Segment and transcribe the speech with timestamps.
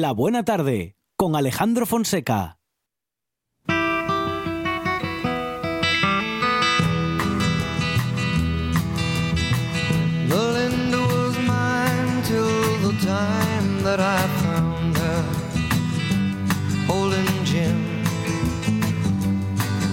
[0.00, 2.58] La Buena Tarde con Alejandro Fonseca.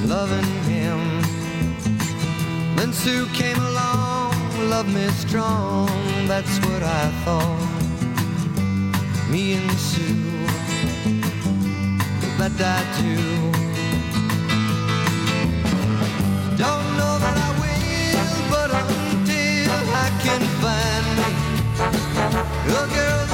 [0.07, 0.99] Loving him.
[2.77, 4.33] Then Sue came along,
[4.93, 5.89] me strong,
[6.25, 7.78] that's what I thought.
[9.29, 10.47] Me and Sue,
[12.39, 13.15] that I do.
[16.57, 19.71] Don't know that I will, but until
[20.05, 21.29] I can find me
[22.73, 23.25] a girl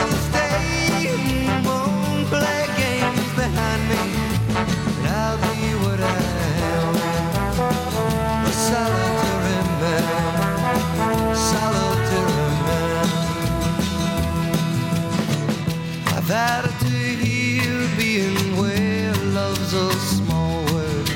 [16.38, 21.10] I've to hear being where love's a small word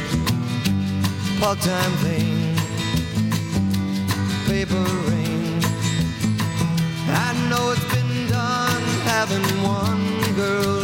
[1.42, 2.56] part-time thing,
[4.48, 5.61] paper ring.
[7.09, 10.78] I know it's been done having one girl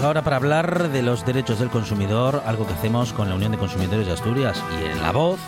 [0.00, 3.58] Ahora para hablar de los derechos del consumidor, algo que hacemos con la Unión de
[3.58, 5.38] Consumidores de Asturias y en la voz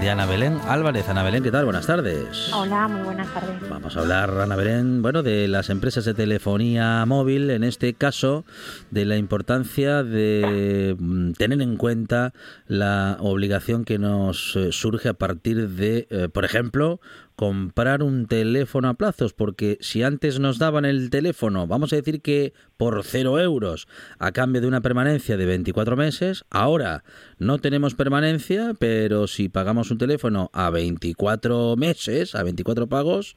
[0.00, 1.08] de Ana Belén Álvarez.
[1.08, 1.64] Ana Belén, ¿qué tal?
[1.64, 2.52] Buenas tardes.
[2.52, 3.68] Hola, muy buenas tardes.
[3.68, 8.44] Vamos a hablar, Ana Belén, bueno, de las empresas de telefonía móvil, en este caso,
[8.90, 12.34] de la importancia de mm, tener en cuenta
[12.66, 17.00] la obligación que nos eh, surge a partir de, eh, por ejemplo,
[17.36, 22.22] comprar un teléfono a plazos, porque si antes nos daban el teléfono, vamos a decir
[22.22, 27.04] que por cero euros, a cambio de una permanencia de 24 meses, ahora
[27.38, 33.36] no tenemos permanencia, pero si pagamos un teléfono a 24 meses, a 24 pagos,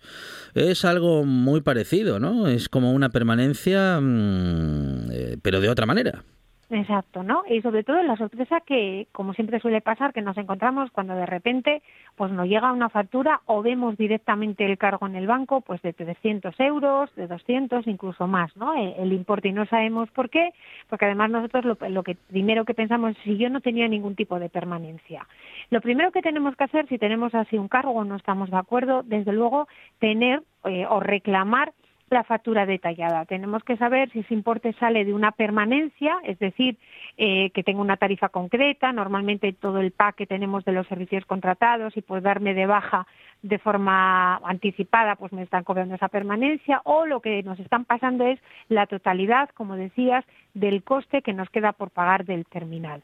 [0.53, 2.47] es algo muy parecido, ¿no?
[2.47, 6.23] Es como una permanencia, mm, eh, pero de otra manera.
[6.69, 7.43] Exacto, ¿no?
[7.49, 11.25] Y sobre todo la sorpresa que, como siempre suele pasar, que nos encontramos cuando de
[11.25, 11.81] repente
[12.17, 15.93] pues nos llega una factura o vemos directamente el cargo en el banco pues de
[15.93, 18.73] 300 euros, de 200, incluso más, ¿no?
[18.73, 20.49] El, el importe y no sabemos por qué,
[20.89, 24.15] porque además nosotros lo, lo que primero que pensamos es si yo no tenía ningún
[24.15, 25.25] tipo de permanencia.
[25.69, 28.57] Lo primero que tenemos que hacer, si tenemos así un cargo o no estamos de
[28.57, 29.69] acuerdo, desde luego
[29.99, 31.71] tener eh, o reclamar
[32.09, 33.25] la factura detallada.
[33.25, 36.77] Tenemos que saber si ese importe sale de una permanencia, es decir,
[37.17, 41.25] eh, que tenga una tarifa concreta, normalmente todo el pack que tenemos de los servicios
[41.25, 43.07] contratados y por darme de baja
[43.41, 48.25] de forma anticipada, pues me están cobrando esa permanencia, o lo que nos están pasando
[48.25, 48.39] es
[48.69, 53.03] la totalidad, como decías, del coste que nos queda por pagar del terminal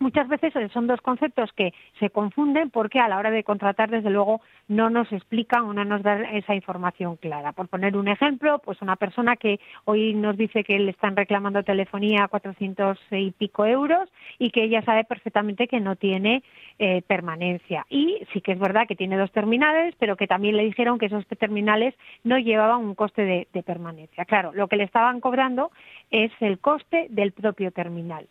[0.00, 4.10] muchas veces son dos conceptos que se confunden porque a la hora de contratar, desde
[4.10, 7.52] luego, no nos explican o no nos dan esa información clara.
[7.52, 11.62] Por poner un ejemplo, pues una persona que hoy nos dice que le están reclamando
[11.62, 16.42] telefonía a 400 y pico euros y que ella sabe perfectamente que no tiene
[16.78, 17.86] eh, permanencia.
[17.88, 21.06] Y sí que es verdad que tiene dos terminales, pero que también le dijeron que
[21.06, 21.94] esos terminales
[22.24, 24.24] no llevaban un coste de permanencia.
[24.24, 25.70] Claro, lo que le estaban cobrando
[26.10, 28.26] es el coste del propio terminal.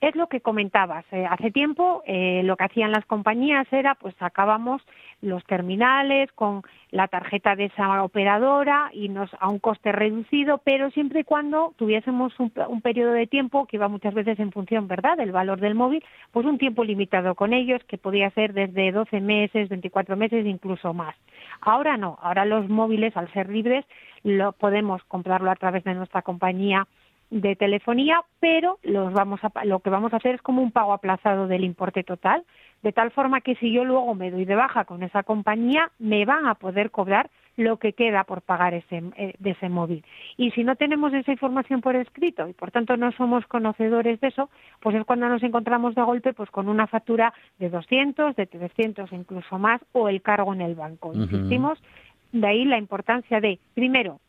[0.00, 1.04] Es lo que comentabas.
[1.10, 4.82] Eh, hace tiempo eh, lo que hacían las compañías era, pues sacábamos
[5.22, 10.90] los terminales con la tarjeta de esa operadora y nos a un coste reducido, pero
[10.90, 14.86] siempre y cuando tuviésemos un, un periodo de tiempo que iba muchas veces en función,
[14.86, 18.92] ¿verdad?, del valor del móvil, pues un tiempo limitado con ellos que podía ser desde
[18.92, 21.16] 12 meses, 24 meses, incluso más.
[21.62, 22.18] Ahora no.
[22.20, 23.84] Ahora los móviles, al ser libres,
[24.22, 26.86] lo podemos comprarlo a través de nuestra compañía
[27.30, 30.92] de telefonía, pero los vamos a, lo que vamos a hacer es como un pago
[30.92, 32.44] aplazado del importe total,
[32.82, 36.24] de tal forma que si yo luego me doy de baja con esa compañía, me
[36.24, 40.04] van a poder cobrar lo que queda por pagar ese, eh, de ese móvil.
[40.36, 44.28] Y si no tenemos esa información por escrito y por tanto no somos conocedores de
[44.28, 44.50] eso,
[44.80, 49.10] pues es cuando nos encontramos de golpe pues con una factura de 200, de 300
[49.12, 51.12] incluso más o el cargo en el banco.
[51.14, 51.82] Insistimos,
[52.32, 54.20] de ahí la importancia de, primero,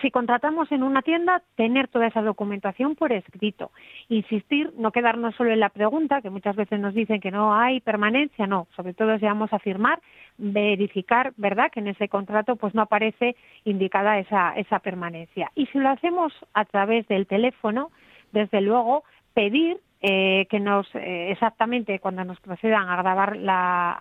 [0.00, 3.70] si contratamos en una tienda, tener toda esa documentación por escrito.
[4.08, 7.80] Insistir, no quedarnos solo en la pregunta, que muchas veces nos dicen que no hay
[7.80, 10.00] permanencia, no, sobre todo si vamos a firmar,
[10.38, 15.50] verificar, ¿verdad?, que en ese contrato pues no aparece indicada esa, esa permanencia.
[15.54, 17.90] Y si lo hacemos a través del teléfono,
[18.32, 19.04] desde luego,
[19.34, 24.00] pedir eh, que nos, eh, exactamente cuando nos procedan a grabar la,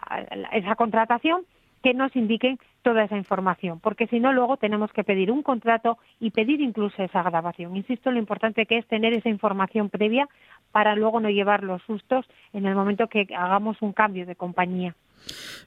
[0.54, 1.44] esa contratación,
[1.84, 5.98] que nos indiquen toda esa información, porque si no luego tenemos que pedir un contrato
[6.20, 7.76] y pedir incluso esa grabación.
[7.76, 10.28] Insisto, lo importante que es tener esa información previa
[10.72, 14.96] para luego no llevar los sustos en el momento que hagamos un cambio de compañía.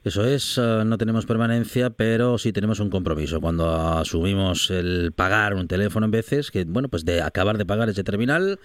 [0.03, 3.39] Eso es, eh, no tenemos permanencia, pero sí tenemos un compromiso.
[3.39, 7.89] Cuando asumimos el pagar un teléfono en veces, que bueno, pues de acabar de pagar
[7.89, 8.59] ese terminal,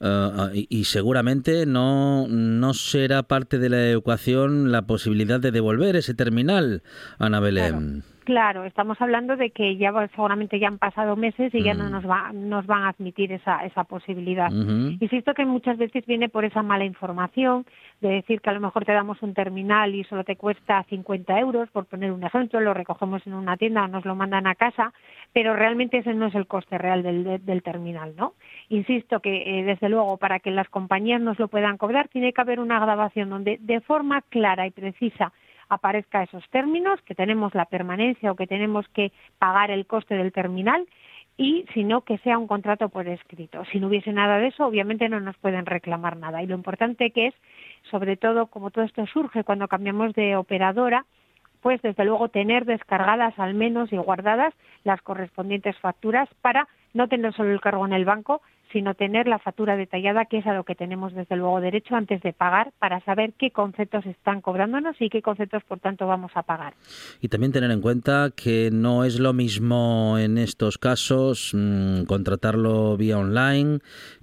[0.00, 6.14] eh, y, seguramente no, no será parte de la ecuación la posibilidad de devolver ese
[6.14, 6.82] terminal,
[7.18, 8.04] Ana Belén.
[8.64, 11.90] Estamos hablando de que ya seguramente ya han pasado meses y ya no Mm.
[11.92, 14.50] nos, va, nos van a admitir esa, esa posibilidad.
[14.50, 17.64] Insisto que muchas veces viene por esa mala información
[18.00, 21.38] de decir que a lo mejor te damos un terminal y solo te cuesta 50
[21.38, 24.54] euros, por poner un ejemplo, lo recogemos en una tienda o nos lo mandan a
[24.54, 24.92] casa,
[25.32, 28.34] pero realmente ese no es el coste real del, de- del terminal, ¿no?
[28.68, 32.40] Insisto que, eh, desde luego, para que las compañías nos lo puedan cobrar, tiene que
[32.40, 35.32] haber una grabación donde de forma clara y precisa
[35.68, 40.32] aparezca esos términos, que tenemos la permanencia o que tenemos que pagar el coste del
[40.32, 40.86] terminal
[41.36, 43.64] y si no que sea un contrato por escrito.
[43.70, 46.42] Si no hubiese nada de eso, obviamente no nos pueden reclamar nada.
[46.42, 47.34] Y lo importante que es,
[47.90, 51.04] sobre todo, como todo esto surge cuando cambiamos de operadora,
[51.60, 54.54] pues desde luego tener descargadas al menos y guardadas
[54.84, 58.40] las correspondientes facturas para no tener solo el cargo en el banco,
[58.72, 62.22] sino tener la factura detallada, que es a lo que tenemos desde luego derecho antes
[62.22, 66.42] de pagar, para saber qué conceptos están cobrándonos y qué conceptos, por tanto, vamos a
[66.42, 66.74] pagar.
[67.20, 72.96] Y también tener en cuenta que no es lo mismo en estos casos mm, contratarlo
[72.96, 73.78] vía online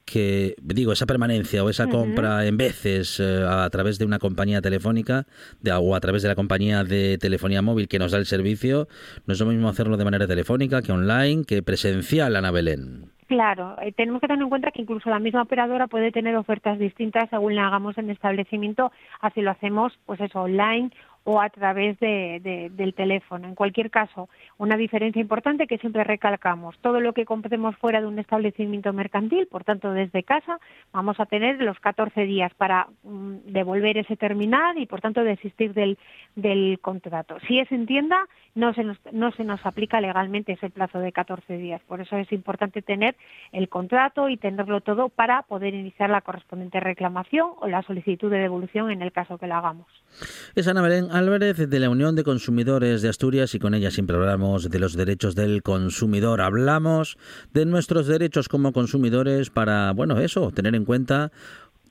[0.05, 4.61] que, digo, esa permanencia o esa compra en veces eh, a través de una compañía
[4.61, 5.27] telefónica
[5.61, 8.87] de, o a través de la compañía de telefonía móvil que nos da el servicio,
[9.25, 13.11] no es lo mismo hacerlo de manera telefónica que online, que presencial, Ana Belén.
[13.33, 16.77] Claro, eh, tenemos que tener en cuenta que incluso la misma operadora puede tener ofertas
[16.77, 18.91] distintas según la hagamos en establecimiento,
[19.21, 20.91] así lo hacemos, pues eso, online
[21.25, 23.47] o a través de, de- del teléfono.
[23.47, 28.07] En cualquier caso, una diferencia importante que siempre recalcamos, todo lo que compremos fuera de
[28.07, 30.59] un establecimiento mercantil, por tanto desde casa,
[30.91, 35.73] vamos a tener los 14 días para mm, devolver ese terminal y por tanto desistir
[35.73, 35.97] del,
[36.35, 37.37] del contrato.
[37.47, 41.11] Si es en tienda, no se, nos, no se nos aplica legalmente ese plazo de
[41.11, 41.81] 14 días.
[41.87, 43.15] Por eso es importante tener
[43.51, 48.39] el contrato y tenerlo todo para poder iniciar la correspondiente reclamación o la solicitud de
[48.39, 49.87] devolución en el caso que la hagamos.
[50.55, 54.15] Es Ana Belén Álvarez de la Unión de Consumidores de Asturias y con ella siempre
[54.15, 56.41] hablamos de los derechos del consumidor.
[56.41, 57.19] Hablamos
[57.53, 61.31] de nuestros derechos como consumidores para, bueno, eso, tener en cuenta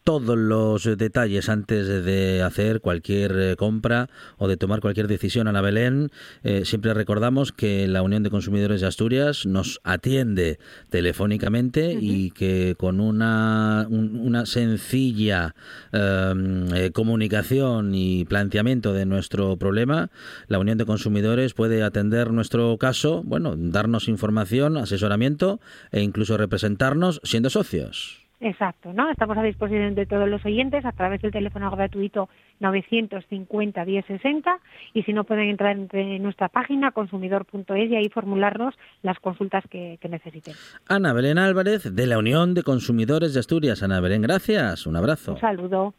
[0.04, 5.48] todos los detalles antes de hacer cualquier eh, compra o de tomar cualquier decisión.
[5.48, 6.10] Ana Belén,
[6.42, 10.58] eh, siempre recordamos que la Unión de Consumidores de Asturias nos atiende
[10.90, 15.54] telefónicamente y que con una, un- una sencilla
[15.92, 16.34] eh,
[16.74, 20.10] eh, comunicación y planteamiento de nuestro problema,
[20.48, 25.60] la Unión de Consumidores puede atender nuestro caso, bueno, darnos información, asesoramiento
[25.90, 28.21] e incluso representarnos siendo socios.
[28.42, 29.08] Exacto, ¿no?
[29.08, 32.28] Estamos a disposición de todos los oyentes a través del teléfono gratuito
[32.58, 34.58] 950 1060
[34.94, 39.96] y si no pueden entrar en nuestra página consumidor.es y ahí formularnos las consultas que,
[40.00, 40.54] que necesiten.
[40.88, 43.84] Ana Belén Álvarez de la Unión de Consumidores de Asturias.
[43.84, 44.88] Ana Belén, gracias.
[44.88, 45.34] Un abrazo.
[45.34, 45.94] Un saludo.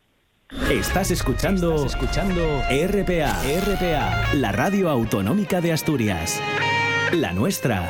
[0.70, 6.44] Estás escuchando, Estás escuchando RPA, RPA, la radio autonómica de Asturias.
[7.13, 7.89] La nuestra.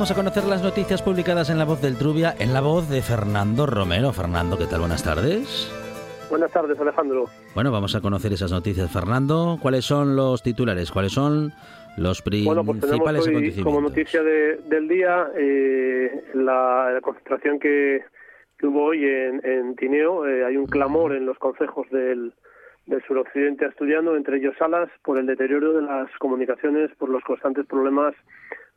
[0.00, 3.02] Vamos a conocer las noticias publicadas en La Voz del Trubia, en la voz de
[3.02, 4.14] Fernando Romero.
[4.14, 4.80] Fernando, ¿qué tal?
[4.80, 5.70] Buenas tardes.
[6.30, 7.26] Buenas tardes, Alejandro.
[7.54, 9.58] Bueno, vamos a conocer esas noticias, Fernando.
[9.60, 10.90] ¿Cuáles son los titulares?
[10.90, 11.52] ¿Cuáles son
[11.98, 13.64] los Bueno, pues tenemos principales hoy acontecimientos?
[13.64, 18.02] como noticia de- del día eh, la, la concentración que,
[18.58, 20.26] que hubo hoy en, en Tineo.
[20.26, 22.32] Eh, hay un clamor en los concejos del,
[22.86, 27.66] del suroccidente asturiano, entre ellos Salas, por el deterioro de las comunicaciones, por los constantes
[27.66, 28.14] problemas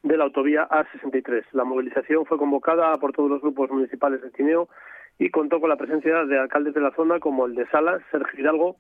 [0.03, 1.45] de la autovía A63.
[1.53, 4.69] La movilización fue convocada por todos los grupos municipales de Tineo
[5.17, 8.39] y contó con la presencia de alcaldes de la zona como el de Salas, Sergio
[8.39, 8.75] Hidalgo,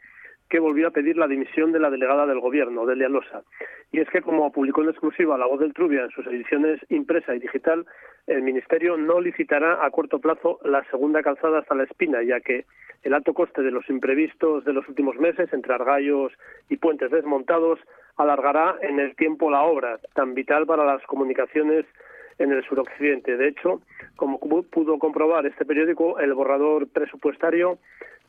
[0.49, 3.43] que volvió a pedir la dimisión de la delegada del gobierno, Delia Losa.
[3.91, 7.33] Y es que, como publicó en exclusiva La Voz del Trubia en sus ediciones impresa
[7.33, 7.85] y digital,
[8.27, 12.65] el Ministerio no licitará a corto plazo la segunda calzada hasta la Espina, ya que
[13.03, 16.33] el alto coste de los imprevistos de los últimos meses, entre argallos
[16.69, 17.79] y puentes desmontados,
[18.17, 21.85] alargará en el tiempo la obra, tan vital para las comunicaciones
[22.39, 23.37] en el suroccidente.
[23.37, 23.81] De hecho,
[24.15, 27.77] como pudo comprobar este periódico, el borrador presupuestario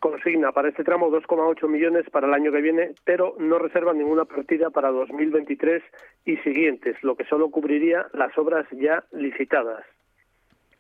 [0.01, 4.27] consigna para este tramo 2,8 millones para el año que viene, pero no reserva ninguna
[4.27, 5.83] partida para 2023
[6.27, 9.85] y siguientes, lo que solo cubriría las obras ya licitadas.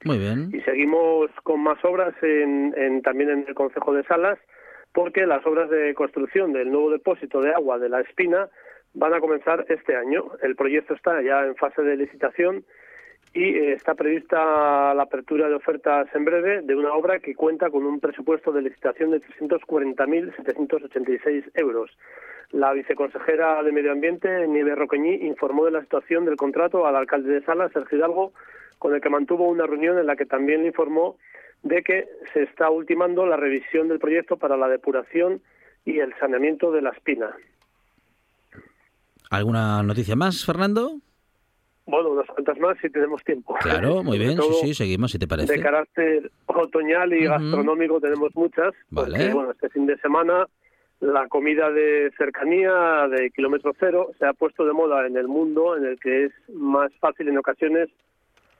[0.04, 0.50] Muy bien.
[0.52, 4.38] Y seguimos con más obras en, en- también en el Consejo de Salas,
[4.92, 8.48] porque las obras de construcción del nuevo depósito de agua de la Espina
[8.94, 10.24] van a comenzar este año.
[10.42, 12.64] El proyecto está ya en fase de licitación
[13.34, 17.68] y eh, está prevista la apertura de ofertas en breve de una obra que cuenta
[17.68, 21.90] con un presupuesto de licitación de 340.786 euros.
[22.52, 27.32] La viceconsejera de Medio Ambiente, Nieve Roqueñí, informó de la situación del contrato al alcalde
[27.32, 28.32] de Salas, Sergio Hidalgo,
[28.78, 31.16] con el que mantuvo una reunión en la que también le informó
[31.64, 35.42] de que se está ultimando la revisión del proyecto para la depuración
[35.84, 37.34] y el saneamiento de la espina.
[39.34, 41.00] ¿Alguna noticia más, Fernando?
[41.86, 43.54] Bueno, unas cuantas más si tenemos tiempo.
[43.60, 45.52] Claro, muy bien, sí, todo sí, seguimos, si te parece.
[45.54, 47.30] De carácter otoñal y Ujú.
[47.30, 48.72] gastronómico tenemos muchas.
[48.90, 49.18] Vale.
[49.18, 50.46] Porque, bueno, este fin de semana
[51.00, 55.76] la comida de cercanía de kilómetro cero se ha puesto de moda en el mundo
[55.76, 57.88] en el que es más fácil en ocasiones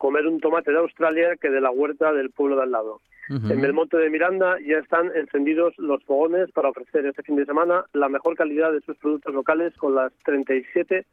[0.04, 3.00] comer un tomate de Australia que de la huerta del pueblo de al lado.
[3.30, 3.50] Ujú.
[3.50, 7.86] En Belmonte de Miranda ya están encendidos los fogones para ofrecer este fin de semana
[7.94, 11.06] la mejor calidad de sus productos locales con las 37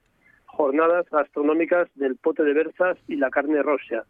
[0.44, 4.04] jornadas gastronómicas del pote de berzas y la carne rosia.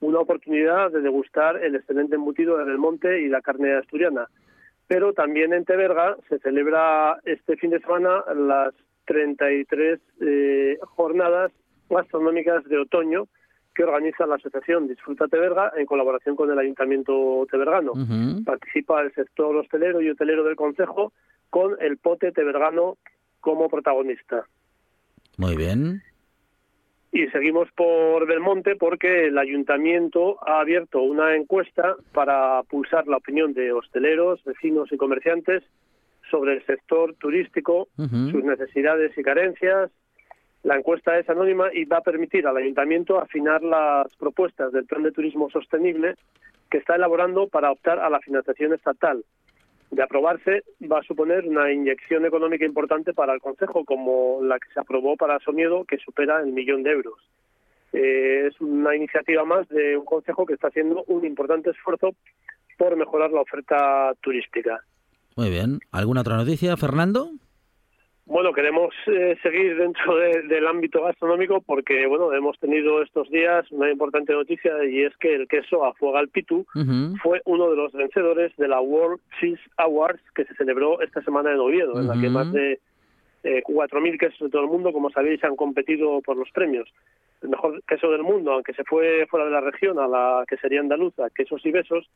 [0.00, 4.28] Una oportunidad de degustar el excelente embutido de Belmonte y la carne asturiana.
[4.86, 8.72] Pero también en Teberga se celebra este fin de semana las
[9.04, 11.52] 33 eh, jornadas
[11.90, 13.28] gastronómicas de otoño
[13.74, 17.92] que organiza la asociación Disfruta Teberga en colaboración con el Ayuntamiento Tebergano.
[17.92, 18.44] Ujú.
[18.44, 21.12] Participa el sector hostelero y hotelero del Consejo
[21.50, 22.96] con el pote tebergano
[23.40, 24.46] como protagonista.
[25.36, 26.02] Muy bien.
[27.12, 33.54] Y seguimos por Belmonte porque el ayuntamiento ha abierto una encuesta para pulsar la opinión
[33.54, 35.62] de hosteleros, vecinos y comerciantes
[36.28, 39.92] sobre el sector turístico, sus necesidades y carencias.
[40.64, 45.02] La encuesta es anónima y va a permitir al ayuntamiento afinar las propuestas del plan
[45.02, 46.14] de turismo sostenible
[46.70, 49.22] que está elaborando para optar a la financiación estatal.
[49.90, 54.72] De aprobarse, va a suponer una inyección económica importante para el Consejo, como la que
[54.72, 57.20] se aprobó para Somiedo, que supera el millón de euros.
[57.92, 62.16] Eh, es una iniciativa más de un Consejo que está haciendo un importante esfuerzo
[62.78, 64.80] por mejorar la oferta turística.
[65.36, 65.80] Muy bien.
[65.92, 67.32] ¿Alguna otra noticia, Fernando?
[68.26, 73.70] Bueno, queremos eh, seguir dentro de- del ámbito gastronómico porque, bueno, hemos tenido estos días
[73.70, 76.64] una importante noticia y es que el queso Afuega al Pitu
[77.22, 81.52] fue uno de los vencedores de la World Cheese Awards que se celebró esta semana
[81.52, 82.78] en Oviedo, en la que más de
[83.44, 86.88] eh, 4.000 quesos de todo el mundo, como sabéis, han competido por los premios.
[87.42, 90.56] El mejor queso del mundo, aunque se fue fuera de la región a la que
[90.56, 92.08] sería andaluza, quesos y besos,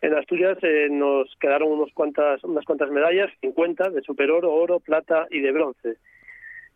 [0.00, 5.26] en Asturias eh, nos quedaron unos cuantas, unas cuantas medallas, 50, de superoro, oro, plata
[5.30, 5.96] y de bronce.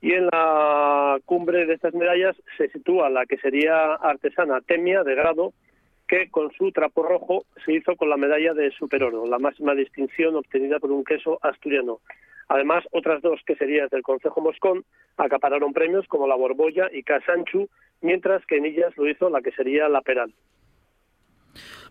[0.01, 5.15] Y en la cumbre de estas medallas se sitúa la que sería artesana Temia de
[5.15, 5.53] grado,
[6.09, 10.35] que con su trapo rojo se hizo con la medalla de superoro, la máxima distinción
[10.35, 12.01] obtenida por un queso asturiano.
[12.49, 14.85] Además, otras dos queserías del Consejo Moscón
[15.17, 17.69] acapararon premios como la Borbolla y Casanchu,
[18.01, 20.35] mientras que en ellas lo hizo la quesería La Peral.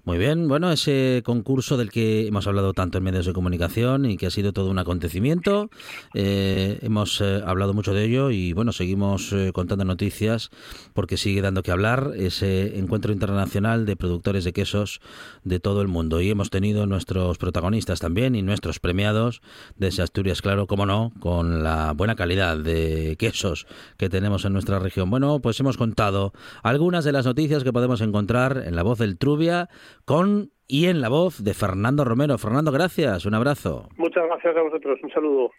[0.03, 4.17] Muy bien, bueno, ese concurso del que hemos hablado tanto en medios de comunicación y
[4.17, 5.70] que ha sido todo un acontecimiento,
[6.15, 10.50] eh, hemos eh, hablado mucho de ello y bueno, seguimos eh, contando noticias
[10.93, 15.01] porque sigue dando que hablar ese encuentro internacional de productores de quesos
[15.43, 19.43] de todo el mundo y hemos tenido nuestros protagonistas también y nuestros premiados
[19.75, 23.67] de ese Asturias, claro, como no, con la buena calidad de quesos
[23.98, 25.12] que tenemos en nuestra región.
[25.12, 29.20] Bueno, pues hemos contado algunas de las noticias que podemos encontrar en la voz del
[29.20, 29.70] Trubia
[30.05, 32.38] con y en la voz de Fernando Romero.
[32.38, 33.89] Fernando, gracias, un abrazo.
[33.98, 35.00] Muchas gracias a vosotros.
[35.03, 35.51] Un saludo.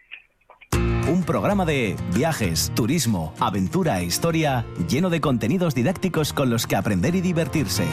[1.11, 6.75] Un programa de viajes, turismo, aventura e historia lleno de contenidos didácticos con los que
[6.75, 7.85] aprender y divertirse.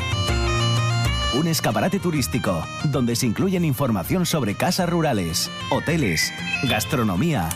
[1.38, 6.32] Un escaparate turístico donde se incluyen información sobre casas rurales, hoteles,
[6.68, 7.48] gastronomía,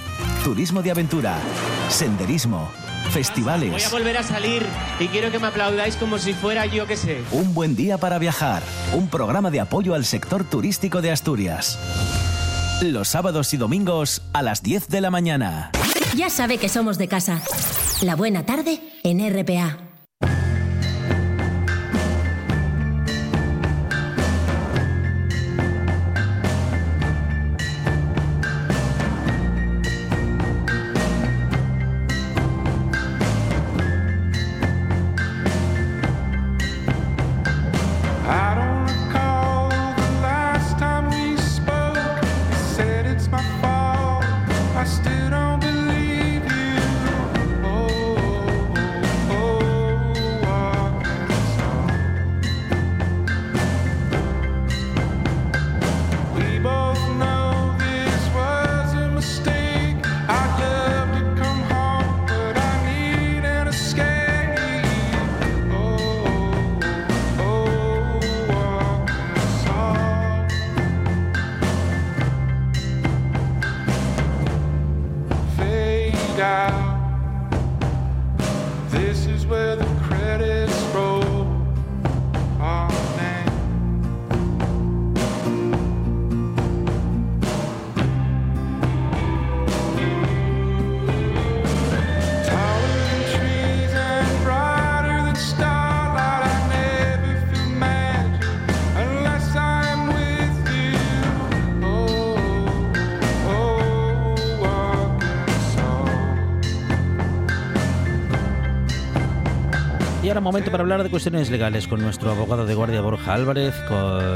[0.45, 1.39] turismo de aventura,
[1.89, 2.71] senderismo,
[3.05, 3.91] Voy a festivales.
[3.91, 4.67] volver a salir
[4.99, 7.23] y quiero que me aplaudáis como si fuera yo que sé.
[7.33, 8.63] Un buen día para viajar.
[8.93, 11.79] Un programa de apoyo al sector turístico de Asturias.
[12.83, 15.71] Los sábados y domingos a las 10 de la mañana.
[16.17, 17.41] Ya sabe que somos de casa.
[18.03, 19.79] La buena tarde en RPA.
[110.35, 113.73] Ahora momento para hablar de cuestiones legales con nuestro abogado de guardia Borja Álvarez,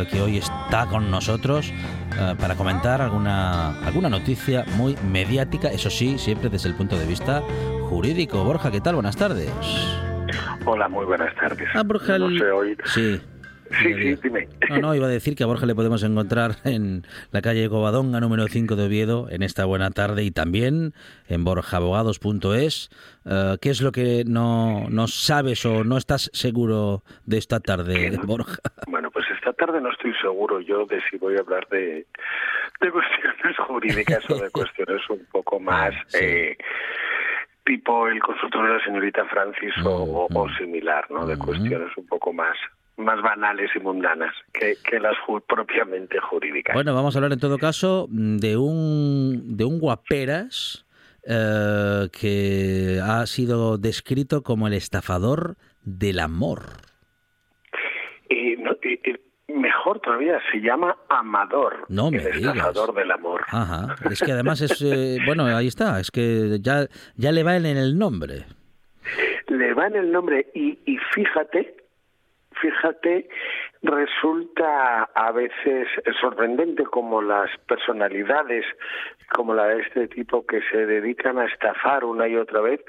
[0.09, 1.73] que hoy está con nosotros
[2.17, 7.05] eh, para comentar alguna, alguna noticia muy mediática, eso sí, siempre desde el punto de
[7.05, 7.43] vista
[7.89, 8.45] jurídico.
[8.45, 8.95] Borja, ¿qué tal?
[8.95, 9.51] Buenas tardes.
[10.67, 11.69] Hola, muy buenas tardes.
[11.75, 12.77] Ah, Borja, No sé hoy.
[12.85, 13.21] Sí.
[13.83, 14.49] Sí, sí, dime.
[14.71, 18.21] No, no, iba a decir que a Borja le podemos encontrar en la calle Covadonga
[18.21, 20.95] número 5 de Oviedo en esta buena tarde y también
[21.29, 22.91] en borjaabogados.es.
[23.25, 28.19] Eh, ¿Qué es lo que no, no sabes o no estás seguro de esta tarde,
[28.25, 28.59] Borja?
[28.87, 32.07] Bueno, pues esta tarde no estoy seguro yo de si voy a hablar de,
[32.81, 36.19] de cuestiones jurídicas o de cuestiones un poco más Ah, sí.
[36.23, 36.57] eh,
[37.65, 41.27] tipo el consultorio de la señorita Francis o, o- o Mm, similar, ¿no?
[41.27, 41.39] De mm.
[41.39, 42.57] cuestiones un poco más
[42.99, 46.75] más banales y mundanas que, que las ju- propiamente jurídicas.
[46.75, 50.85] Bueno, vamos a hablar en todo caso de un, de un guaperas
[51.27, 56.63] eh, que ha sido descrito como el estafador del amor.
[58.29, 59.01] Y no- y-
[59.49, 62.57] y mejor todavía, se llama Amador, No me el digas.
[62.57, 63.43] estafador del amor.
[63.49, 63.97] Ajá.
[64.11, 67.65] Es que además es, eh, bueno, ahí está, es que ya, ya le va en
[67.67, 68.45] el nombre.
[69.49, 71.75] le va en el nombre y, y fíjate,
[72.61, 73.29] fíjate,
[73.83, 75.89] resulta a veces
[76.21, 78.65] sorprendente como las personalidades
[79.31, 82.81] como la de este tipo que se dedican a estafar una y otra vez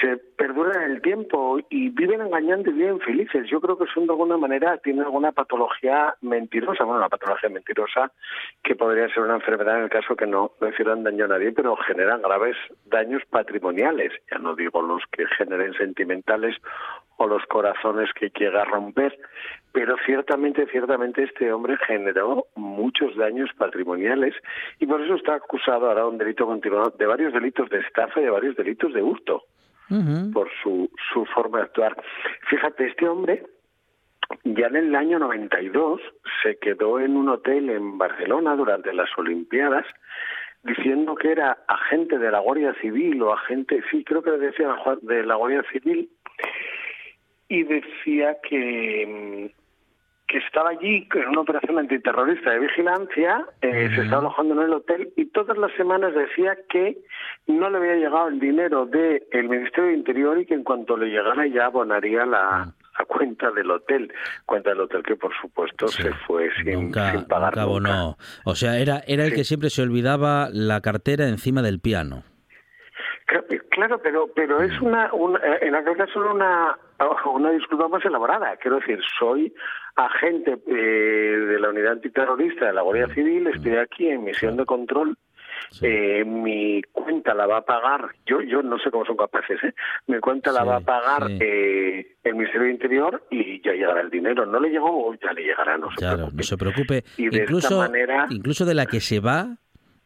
[0.00, 3.48] se perduran el tiempo y viven engañando y viven felices.
[3.48, 8.10] Yo creo que son de alguna manera, tienen alguna patología mentirosa, bueno, una patología mentirosa
[8.62, 11.52] que podría ser una enfermedad en el caso que no, no hicieran daño a nadie,
[11.52, 14.12] pero generan graves daños patrimoniales.
[14.30, 16.56] Ya no digo los que generen sentimentales
[17.16, 19.16] o los corazones que llega a romper,
[19.72, 24.34] pero ciertamente, ciertamente este hombre generó muchos daños patrimoniales
[24.80, 28.20] y por eso está acusado ahora de un delito continuado de varios delitos de estafa
[28.20, 29.44] y de varios delitos de hurto
[30.32, 31.96] Por su, su forma de actuar.
[32.48, 33.44] Fíjate, este hombre
[34.44, 36.00] ya en el año 92
[36.42, 39.86] se quedó en un hotel en Barcelona durante las Olimpiadas
[40.62, 45.22] diciendo que era agente de la Guardia Civil o agente, sí, creo que decía de
[45.22, 46.08] la Guardia Civil
[47.48, 49.63] y decía que, mm,
[50.26, 54.72] que estaba allí en una operación antiterrorista de vigilancia, eh, se estaba alojando en el
[54.72, 56.98] hotel y todas las semanas decía que
[57.46, 61.06] no le había llegado el dinero del Ministerio de Interior y que en cuanto le
[61.06, 64.12] llegara ya abonaría la, la cuenta del hotel.
[64.46, 67.50] Cuenta del hotel que, por supuesto, se fue sin, Nunca, sin pagar.
[67.50, 68.16] nunca abonó.
[68.44, 72.22] O sea, era, era el que siempre se olvidaba la cartera encima del piano.
[73.26, 76.76] Claro, Claro, pero pero es una, una eh, en aquel caso una
[77.32, 78.56] una disculpa más elaborada.
[78.56, 79.52] Quiero decir, soy
[79.96, 84.64] agente eh, de la unidad antiterrorista de la Guardia Civil, estoy aquí en misión de
[84.64, 85.16] control.
[85.82, 89.72] Eh, mi cuenta la va a pagar, yo yo no sé cómo son capaces, ¿eh?
[90.06, 91.38] mi cuenta la va a pagar sí.
[91.40, 94.44] eh, el Ministerio de Interior y ya llegará el dinero.
[94.46, 96.36] No le llegó, ya le llegará, no se Claro, preocupe.
[96.36, 97.04] no se preocupe.
[97.16, 99.56] Y de incluso, esta manera, incluso de la que se va,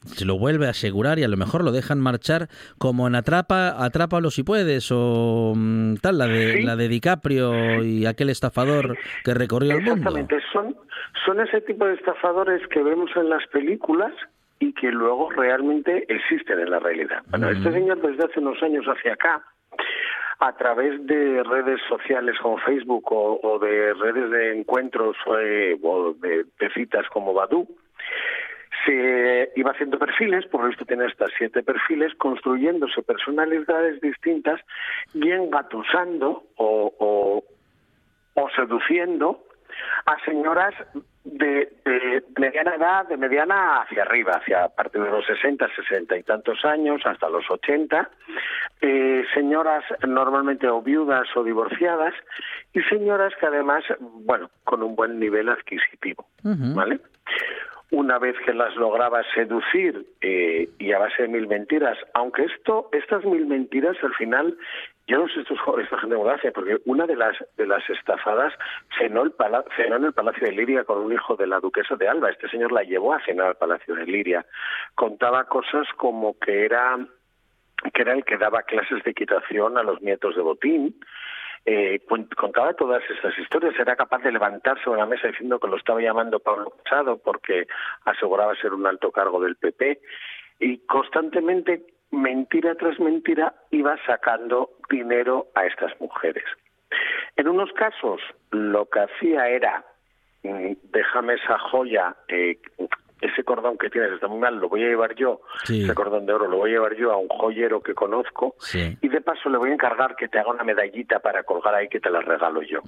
[0.04, 3.84] se lo vuelve a asegurar y a lo mejor lo dejan marchar como en Atrapa,
[3.84, 6.62] Atrápalo si puedes o mm, tal, la de, Sí.
[6.62, 9.92] la de DiCaprio y aquel estafador que recorrió el mundo.
[9.94, 10.76] Exactamente, son,
[11.26, 14.12] son ese tipo de estafadores que vemos en las películas
[14.60, 17.22] y que luego realmente existen en la realidad.
[17.30, 19.42] Bueno, este señor desde hace unos años hacia acá,
[20.40, 26.12] a través de redes sociales como Facebook o, o de redes de encuentros eh, o
[26.14, 27.66] de, de citas como Badu,
[28.88, 34.60] se iba haciendo perfiles, por lo visto tiene hasta siete perfiles, construyéndose personalidades distintas
[35.12, 37.44] y engatusando o, o,
[38.34, 39.44] o seduciendo
[40.06, 40.74] a señoras
[41.24, 46.16] de, de mediana edad, de mediana hacia arriba, hacia a partir de los 60, 60
[46.16, 48.10] y tantos años, hasta los 80,
[48.80, 52.14] eh, señoras normalmente o viudas o divorciadas
[52.72, 57.00] y señoras que además, bueno, con un buen nivel adquisitivo, ¿vale?
[57.90, 62.90] Una vez que las lograba seducir eh, y a base de mil mentiras, aunque esto,
[62.92, 64.58] estas mil mentiras al final,
[65.06, 68.52] yo no sé estos jóvenes, lo hace, porque una de las de las estafadas
[68.98, 71.96] cenó, el pala- cenó en el Palacio de Liria con un hijo de la duquesa
[71.96, 72.28] de Alba.
[72.28, 74.44] Este señor la llevó a cenar al Palacio de Liria.
[74.94, 76.98] Contaba cosas como que era
[77.94, 81.00] que era el que daba clases de equitación a los nietos de Botín,
[81.64, 82.00] eh,
[82.36, 86.00] contaba todas estas historias, era capaz de levantarse de una mesa diciendo que lo estaba
[86.00, 87.66] llamando Pablo Casado porque
[88.04, 90.00] aseguraba ser un alto cargo del PP
[90.60, 96.44] y constantemente, mentira tras mentira, iba sacando dinero a estas mujeres.
[97.36, 99.84] En unos casos lo que hacía era,
[100.42, 102.58] mm, déjame esa joya, eh,
[103.20, 105.84] ese cordón que tienes está muy mal, lo voy a llevar yo, Sí.
[105.84, 108.96] ese cordón de oro lo voy a llevar yo a un joyero que conozco Sí.
[109.00, 111.88] y de paso le voy a encargar que te haga una medallita para colgar ahí
[111.88, 112.80] que te la regalo yo.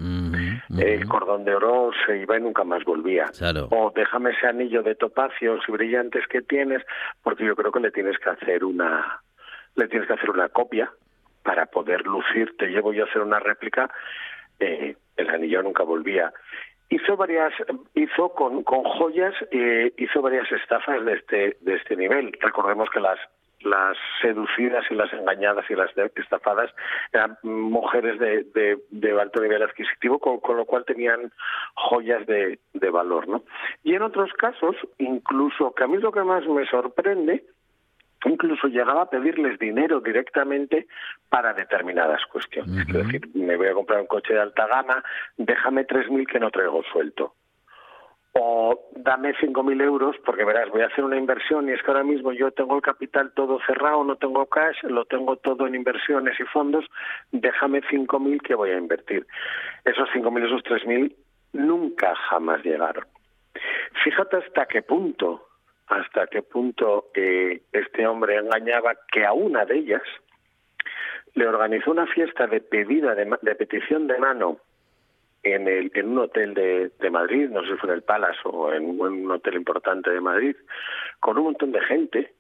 [0.79, 3.27] El cordón de oro se iba y nunca más volvía.
[3.37, 3.69] Claro.
[3.71, 6.83] O déjame ese anillo de topacios y brillantes que tienes,
[7.23, 9.21] porque yo creo que le tienes que hacer una,
[9.75, 10.91] le tienes que hacer una copia
[11.43, 12.57] para poder lucir.
[12.57, 13.91] Te llevo yo a hacer una réplica.
[14.61, 16.33] Eh, el anillo nunca volvía.
[16.91, 17.53] Hizo varias,
[17.95, 22.37] hizo con, con joyas, eh, hizo varias estafas de este, de este nivel.
[22.41, 23.19] Recordemos que las
[23.63, 26.71] las seducidas y las engañadas y las estafadas
[27.13, 31.31] eran mujeres de, alto nivel adquisitivo, con, lo cual tenían
[31.75, 33.43] joyas de, de valor, ¿no?
[33.85, 37.45] Y en otros casos, incluso, que a mí lo que más me sorprende,
[38.29, 40.87] incluso llegaba a pedirles dinero directamente
[41.29, 42.87] para determinadas cuestiones.
[42.89, 45.03] Es decir, me voy a comprar un coche de alta gama,
[45.37, 47.35] déjame 3.000 que no traigo suelto.
[48.33, 52.05] O dame 5.000 euros porque verás, voy a hacer una inversión y es que ahora
[52.05, 56.39] mismo yo tengo el capital todo cerrado, no tengo cash, lo tengo todo en inversiones
[56.39, 56.85] y fondos,
[57.33, 59.27] déjame 5.000 que voy a invertir.
[59.85, 61.13] Esos 5.000, esos 3.000
[61.55, 63.05] nunca jamás llegaron.
[64.05, 65.50] Fíjate hasta qué punto,
[65.91, 70.03] hasta qué punto eh, este hombre engañaba que a una de ellas
[71.35, 74.59] le organizó una fiesta de pedida de, de petición de mano
[75.43, 78.39] en, el, en un hotel de, de Madrid, no sé si fue en el Palace
[78.45, 80.55] o en un hotel importante de Madrid,
[81.19, 82.35] con un montón de gente.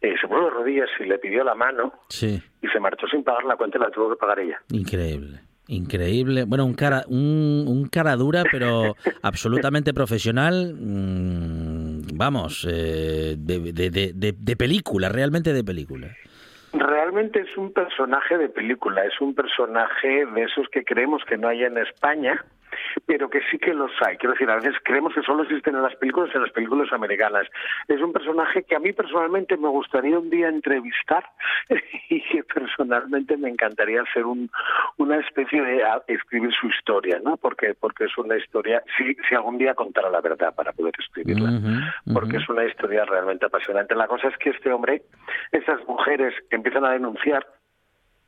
[0.00, 3.22] Eh, se puso de rodillas y le pidió la mano Sí, y se marchó sin
[3.22, 4.60] pagar la cuenta y la tuvo que pagar ella.
[4.70, 5.40] increíble.
[5.68, 6.44] Increíble.
[6.44, 10.74] Bueno, un cara, un, un cara dura, pero absolutamente profesional.
[10.74, 11.71] mm,
[12.16, 16.08] vamos, eh, de, de, de, de- película, realmente de película.
[16.72, 21.48] Realmente es un personaje de película, es un personaje de esos que creemos que no
[21.48, 22.44] hay en España,
[23.06, 24.16] pero que sí que los hay.
[24.16, 27.46] Quiero decir, a veces creemos que solo existen en las películas, en las películas americanas.
[27.88, 31.24] Es un personaje que a mí personalmente me gustaría un día entrevistar
[32.08, 34.50] y que personalmente me encantaría hacer un,
[34.98, 37.36] una especie de a- escribir su historia, ¿no?
[37.36, 41.50] Porque porque es una historia, si, si algún día contara la verdad para poder escribirla
[42.12, 43.94] porque es una historia realmente apasionante.
[43.94, 45.02] La cosa es que este hombre,
[45.52, 47.46] estas mujeres empiezan a denunciar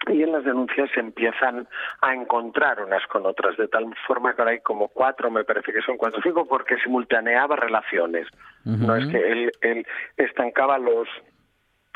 [0.08, 1.66] y en las denuncias se empiezan
[2.00, 5.72] a encontrar unas con otras, de tal forma que ahora hay como cuatro, me parece
[5.72, 8.28] que son cuatro o cinco, porque simultaneaba relaciones.
[8.64, 9.86] No es que él, él
[10.16, 11.08] estancaba los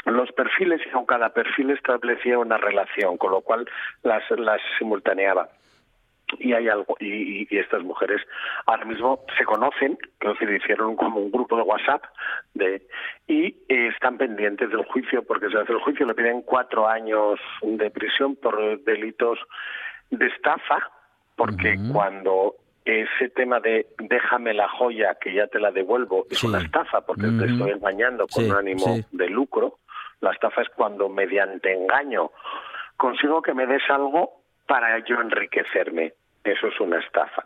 [0.05, 3.69] los perfiles y con cada perfil establecía una relación, con lo cual
[4.03, 5.49] las, las simultaneaba
[6.39, 8.21] y hay algo y, estas mujeres
[8.67, 12.05] ahora mismo se conocen quiero decir hicieron como un grupo de WhatsApp
[12.55, 12.83] de
[13.27, 17.39] y eh, están pendientes del juicio porque se hace el juicio le piden cuatro años
[17.63, 19.39] de prisión por delitos
[20.11, 20.91] de estafa
[21.37, 26.47] porque cuando ese tema de déjame la joya que ya te la devuelvo es Sí.
[26.47, 27.45] una estafa porque te Ujú.
[27.45, 29.05] estoy engañando con Sí, un ánimo sí.
[29.13, 29.79] de lucro
[30.21, 32.31] la estafa es cuando mediante engaño
[32.97, 34.38] consigo que me des algo
[34.69, 36.13] para yo enriquecerme.
[36.45, 37.43] Eso es una estafa.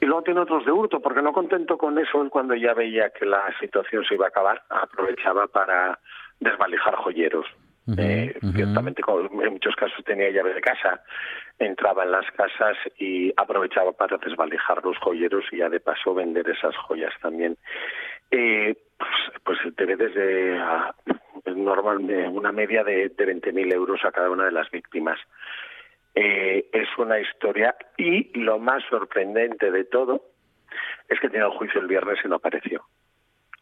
[0.00, 3.10] Y luego tiene otros de hurto, porque no contento con eso, él cuando ya veía
[3.10, 5.98] que la situación se iba a acabar, aprovechaba para
[6.40, 7.46] desvalijar joyeros.
[7.98, 8.52] Eh, ujú.
[8.52, 11.02] Ciertamente, como en muchos casos tenía llave de casa,
[11.58, 16.48] entraba en las casas y aprovechaba para desvalijar los joyeros y ya de paso vender
[16.48, 17.56] esas joyas también.
[18.30, 19.10] Eh, pues,
[19.42, 20.94] pues debe desde ah,
[21.46, 25.18] normalmente una media de, de 20.000 euros a cada una de las víctimas.
[26.14, 30.32] Eh, es una historia y lo más sorprendente de todo
[31.08, 32.84] es que tiene el juicio el viernes y no apareció.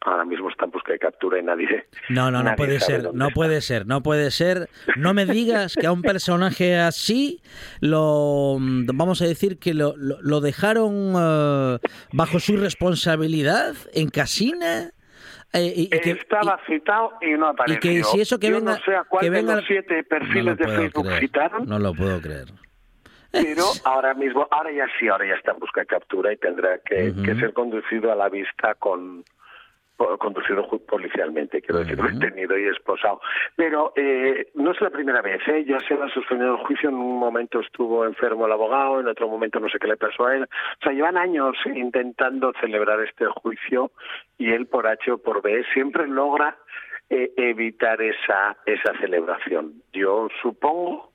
[0.02, 1.86] Ahora mismo está en busca de captura y nadie.
[2.08, 3.34] No, no, no puede ser, no está.
[3.34, 4.70] puede ser, no puede ser.
[4.96, 7.42] No me digas que a un personaje así
[7.80, 11.78] lo, vamos a decir que lo, lo, lo dejaron eh,
[12.12, 14.92] bajo su responsabilidad en casina.
[15.52, 17.90] Eh, y, y que, Estaba citado y no apareció.
[17.90, 19.64] y que si eso que Yo venga, no sé a cuál que de venga los
[19.66, 22.46] siete no perfiles lo de Facebook creer, citaron, No lo puedo creer.
[23.32, 26.78] pero ahora mismo, ahora ya sí, ahora ya está en busca de captura y tendrá
[26.78, 27.22] que, Ujú.
[27.22, 29.24] que ser conducido a la vista con
[30.18, 32.08] conducido policialmente, quiero decir, Ujú.
[32.08, 33.20] detenido y esposado.
[33.56, 35.64] Pero eh, no es la primera vez, ¿eh?
[35.66, 39.08] ya se le ha suspendido el juicio, en un momento estuvo enfermo el abogado, en
[39.08, 40.42] otro momento no sé qué le pasó a él.
[40.44, 43.90] O sea, llevan años intentando celebrar este juicio
[44.38, 46.56] y él por H o por B siempre logra
[47.08, 49.82] eh, evitar esa, esa celebración.
[49.92, 51.09] Yo supongo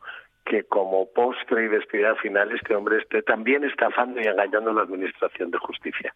[0.46, 4.82] que como postre y despedida final este hombre esté también estafando y engañando a la
[4.84, 6.14] Administración de Justicia.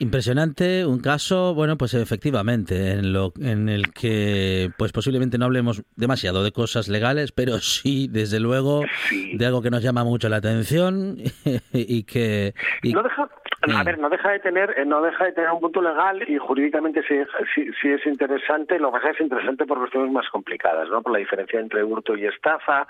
[0.00, 5.84] Impresionante, un caso, bueno, pues efectivamente, en lo en el que pues posiblemente no hablemos
[5.94, 9.36] demasiado de cosas legales, pero sí, desde luego, Sí.
[9.36, 11.16] de algo que nos llama mucho la atención
[11.72, 13.28] y que y- no deja
[13.72, 13.84] a Mm.
[13.84, 17.02] ver no deja de tener eh, no deja de tener un punto legal y jurídicamente
[17.06, 17.16] sí,
[17.54, 21.18] sí, sí es interesante lo que es interesante por cuestiones más complicadas no por la
[21.18, 22.86] diferencia entre hurto y estafa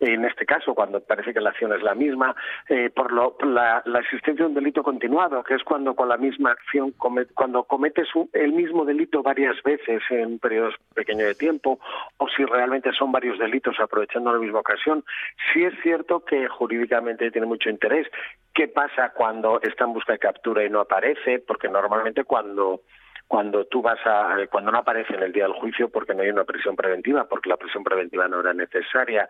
[0.00, 2.34] en este caso cuando parece que la acción es la misma
[2.68, 6.52] eh, por lo la, existencia de un delito continuado que es cuando con la misma
[6.52, 11.78] acción cuando cometes el mismo delito varias veces en periodos pequeños de tiempo
[12.18, 15.04] o si realmente son varios delitos aprovechando la misma ocasión
[15.52, 18.06] sí es cierto que jurídicamente tiene mucho interés
[18.54, 21.40] ¿Qué pasa cuando está en busca de captura y no aparece?
[21.40, 22.82] Porque normalmente cuando
[23.26, 26.28] cuando tú vas a cuando no aparece en el día del juicio porque no hay
[26.28, 29.28] una prisión preventiva porque la prisión preventiva no era necesaria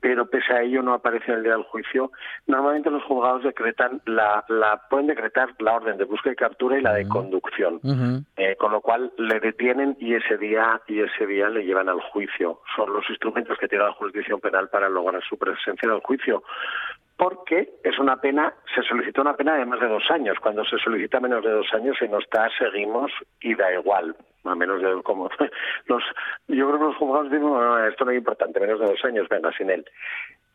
[0.00, 2.10] pero pese a ello no aparece en el día del juicio
[2.48, 6.82] normalmente los juzgados decretan la, la pueden decretar la orden de búsqueda y captura y
[6.82, 7.80] la de conducción
[8.36, 12.00] eh, con lo cual le detienen y ese día y ese día le llevan al
[12.00, 12.60] juicio.
[12.76, 16.42] Son los instrumentos que tiene la jurisdicción penal para lograr su presencia en el juicio.
[17.20, 20.38] Porque es una pena, se solicitó una pena de más de dos años.
[20.40, 24.16] Cuando se solicita menos de dos años se nos está, seguimos y da igual.
[24.44, 25.28] A menos de como
[25.84, 26.02] los,
[26.48, 29.28] yo creo que los juzgados dicen, "No, esto no es importante, menos de dos años,
[29.28, 29.84] venga, sin él.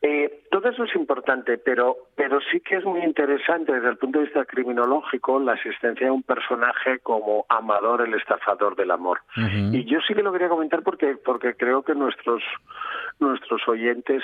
[0.02, 4.18] Eh, todo eso es importante, pero, pero sí que es muy interesante desde el punto
[4.18, 9.20] de vista criminológico la existencia de un personaje como Amador, el estafador del amor.
[9.72, 12.42] Y yo sí que lo quería comentar porque, porque creo que nuestros,
[13.20, 14.24] nuestros oyentes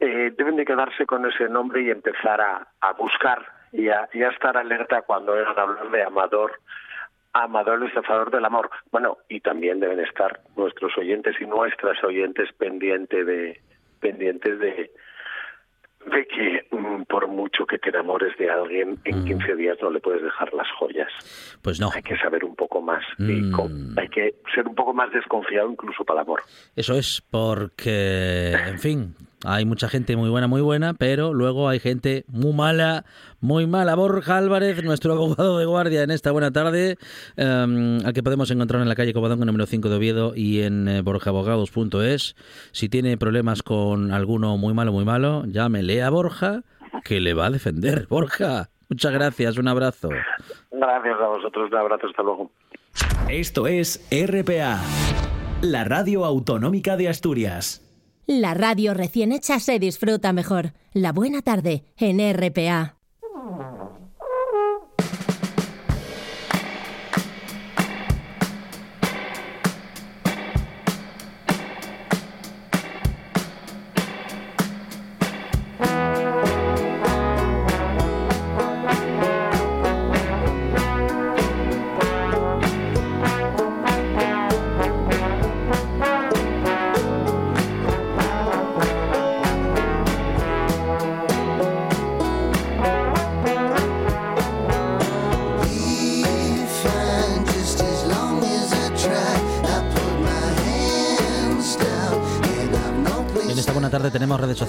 [0.00, 4.22] eh, deben de quedarse con ese nombre y empezar a, a buscar y a, y
[4.22, 6.60] a estar alerta cuando oigan hablar de Amador.
[7.32, 8.70] Amador el estafador del amor.
[8.92, 13.60] Bueno, y también deben estar nuestros oyentes y nuestras oyentes pendientes de
[14.00, 14.90] pendientes de
[16.06, 19.24] de que mm, por mucho que te enamores de alguien, en Mm.
[19.24, 21.08] 15 días no le puedes dejar las joyas.
[21.62, 21.88] pues no.
[21.94, 23.98] Hay que saber un poco más Mm.
[23.98, 26.42] hay que ser un poco más desconfiado incluso para el amor.
[26.76, 31.78] Eso es porque, en fin, hay mucha gente muy buena, muy buena, pero luego hay
[31.78, 33.04] gente muy mala,
[33.40, 33.94] muy mala.
[33.94, 36.96] Borja Álvarez, nuestro abogado de guardia en esta buena tarde,
[37.36, 40.88] eh, al que podemos encontrar en la calle Covadonga número 5 de Oviedo y en
[40.88, 42.36] eh, borjaabogados.es.
[42.72, 46.62] Si tiene problemas con alguno muy malo, muy malo, llámele a Borja,
[47.04, 48.06] que le va a defender.
[48.08, 50.08] Borja, muchas gracias, un abrazo.
[50.70, 52.50] Gracias a vosotros, un abrazo, hasta luego.
[53.28, 54.80] Esto es RPA,
[55.62, 57.83] la radio autonómica de Asturias.
[58.26, 60.72] La radio recién hecha se disfruta mejor.
[60.94, 62.96] La buena tarde en RPA.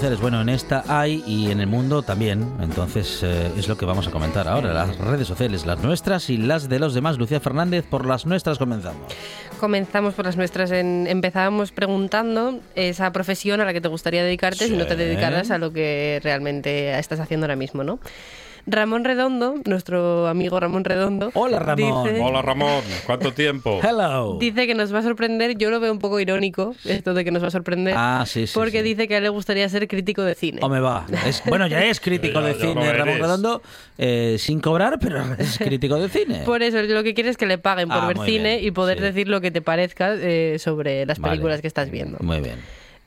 [0.06, 0.20] Sociales.
[0.20, 2.46] Bueno, en esta hay y en el mundo también.
[2.60, 4.72] Entonces eh, es lo que vamos a comentar ahora.
[4.72, 7.18] Las redes sociales, las nuestras y las de los demás.
[7.18, 9.00] Lucía Fernández, por las nuestras comenzamos.
[9.58, 10.70] Comenzamos por las nuestras.
[10.70, 15.50] En- empezábamos preguntando esa profesión a la que te gustaría dedicarte si no te dedicaras
[15.50, 17.98] a lo que realmente estás haciendo ahora mismo, ¿no?
[18.68, 21.30] Ramón Redondo, nuestro amigo Ramón Redondo.
[21.34, 22.08] Hola, Ramón.
[22.08, 23.80] Dice, Hola Ramón, ¿cuánto tiempo?
[23.80, 24.38] Hello.
[24.40, 25.56] dice que nos va a sorprender.
[25.56, 27.94] Yo lo veo un poco irónico, esto de que nos va a sorprender.
[27.96, 28.82] Ah, sí, sí, Porque sí.
[28.82, 30.58] dice que a él le gustaría ser crítico de cine.
[30.62, 31.06] O me va.
[31.24, 33.18] Es- bueno, ya es crítico Ya- de ya cine, Ramón.
[33.20, 33.62] Redondo,
[33.98, 36.42] eh, sin cobrar, pero es crítico de cine.
[36.44, 38.70] Por eso, lo que quiere es que le paguen por Ah, ver cine bien, y
[38.72, 39.04] poder sí.
[39.04, 41.32] decir lo que te parezca eh, sobre las Vale.
[41.34, 42.18] películas que estás viendo.
[42.20, 42.56] Muy bien.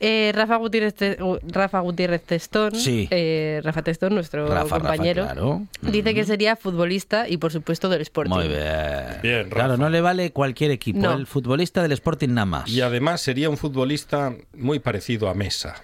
[0.01, 3.07] Eh, Rafa, Gutiérrez Te- uh, Rafa Gutiérrez Testón, Sí.
[3.11, 5.63] eh, Rafa Testón, nuestro Rafa, Rafa, compañero, claro.
[5.81, 8.33] dice que sería futbolista y por supuesto del Sporting.
[8.33, 9.19] Muy bien.
[9.21, 10.99] Bien, Claro, no le vale cualquier equipo.
[10.99, 11.13] No.
[11.13, 12.69] El futbolista del Sporting nada más.
[12.69, 15.75] Y además sería un futbolista muy parecido a Mesa,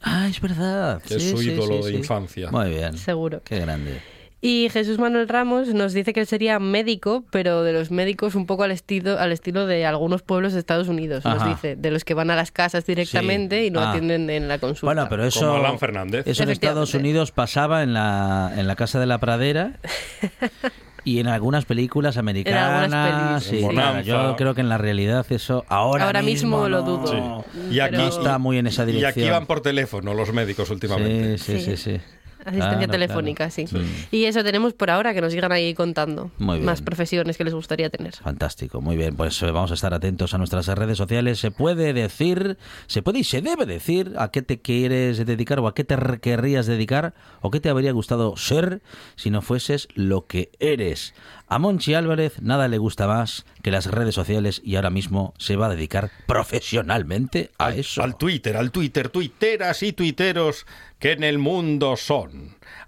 [0.00, 1.02] Ah, es verdad.
[1.02, 2.50] que es su sí, ídolo sí, de infancia.
[2.50, 2.96] Muy bien.
[2.96, 3.42] Seguro.
[3.44, 4.00] Qué grande.
[4.44, 8.44] Y Jesús Manuel Ramos nos dice que él sería médico, pero de los médicos un
[8.46, 12.02] poco al estilo, al estilo de algunos pueblos de Estados Unidos, nos dice, de los
[12.04, 13.66] que van a las casas directamente Sí.
[13.66, 13.90] y no Ah.
[13.92, 14.86] atienden en la consulta.
[14.94, 15.40] Bueno, pero eso.
[15.46, 16.26] Como Alan Fernández.
[16.26, 16.92] Eso en Estados.
[16.94, 19.74] Unidos pasaba en la, en la Casa de la Pradera.
[21.04, 23.68] Y en algunas películas americanas, pelis, sí, sí.
[23.74, 27.44] claro, yo creo que en la realidad eso ahora, Ahora mismo lo dudo.
[27.52, 27.74] Sí.
[27.74, 29.24] Y aquí Pero- está muy en esa Y dirección.
[29.26, 31.38] aquí van por teléfono los médicos últimamente.
[31.38, 32.00] Sí, sí, sí, Sí.
[32.44, 33.68] Asistencia Claro, telefónica, claro.
[33.84, 34.06] sí.
[34.10, 36.66] Y eso tenemos por ahora, que nos sigan ahí contando Muy bien.
[36.66, 38.14] más profesiones que les gustaría tener.
[38.14, 39.16] Fantástico, muy bien.
[39.16, 41.38] Pues eh, vamos a estar atentos a nuestras redes sociales.
[41.38, 45.66] Se puede decir, se puede y se debe decir a qué te quieres dedicar o
[45.68, 48.82] a qué te querrías dedicar o qué te habría gustado ser
[49.16, 51.14] si no fueses lo que eres.
[51.48, 55.56] A Monchi Álvarez nada le gusta más que las redes sociales y ahora mismo se
[55.56, 58.02] va a dedicar profesionalmente a Al, eso.
[58.02, 60.66] al Twitter, al Twitter, tuiteras y tuiteros
[60.98, 62.31] que en el mundo son.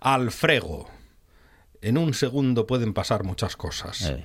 [0.00, 0.88] Al frego.
[1.80, 4.02] En un segundo pueden pasar muchas cosas.
[4.02, 4.24] Eh.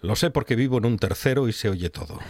[0.00, 2.18] Lo sé porque vivo en un tercero y se oye todo.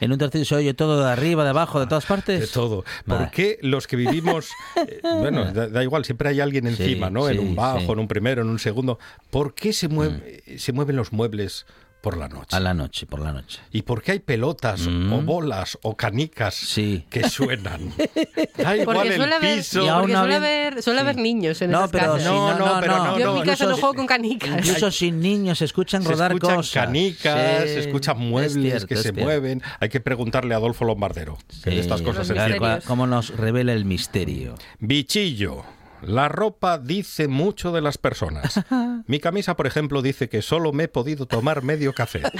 [0.00, 2.40] En un tercio se oye todo de arriba, de abajo, de todas partes.
[2.40, 2.84] De todo.
[3.06, 7.10] ¿Por qué los que vivimos, eh, bueno, da, da igual, siempre hay alguien Sí, encima,
[7.10, 7.28] ¿no?
[7.28, 7.86] en un bajo, sí.
[7.86, 7.90] Mm.
[7.90, 8.98] en un primero, en un segundo.
[9.30, 11.66] ¿Por qué se, mueve, se mueven los muebles
[12.00, 12.54] por la noche?
[12.56, 13.60] A la noche, por la noche.
[13.72, 15.12] ¿Y por qué hay pelotas Mm.
[15.12, 17.04] o bolas o canicas Sí.
[17.10, 17.92] que suenan?
[18.56, 19.84] Da igual Porque el suele haber, piso.
[19.84, 21.02] Y aún porque no suele haber, suele Sí.
[21.04, 22.22] haber niños en No, esas pero casas.
[22.22, 24.50] si No, no, pero no, Yo en no, mi casa no juego con canicas.
[24.50, 26.84] Incluso sin niños se escuchan Se rodar escuchan cosas.
[26.84, 29.22] canicas, Sí, se escuchan es muebles cierto, que es se cierto.
[29.22, 29.62] mueven.
[29.80, 32.84] Hay que preguntarle a Adolfo Lombardero, que de estas cosas misterios.
[32.84, 34.54] cómo nos revela el misterio.
[34.80, 35.64] Bichillo.
[36.02, 38.60] La ropa dice mucho de las personas.
[39.06, 42.22] Mi camisa, por ejemplo, dice que solo me he podido tomar medio café.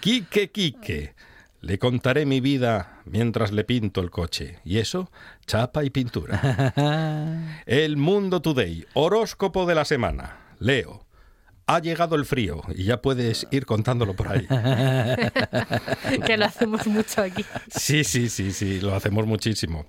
[0.00, 1.14] Quique, Quique.
[1.60, 4.60] Le contaré mi vida mientras le pinto el coche.
[4.64, 5.10] Y eso,
[5.44, 6.72] chapa y pintura.
[7.66, 8.86] El Mundo Today.
[8.94, 10.38] Horóscopo de la semana.
[10.60, 11.07] Leo.
[11.70, 14.46] Ha llegado el frío y ya puedes ir contándolo por ahí.
[16.26, 17.44] que lo hacemos mucho aquí.
[17.70, 19.84] Sí, sí, sí, sí, lo hacemos muchísimo.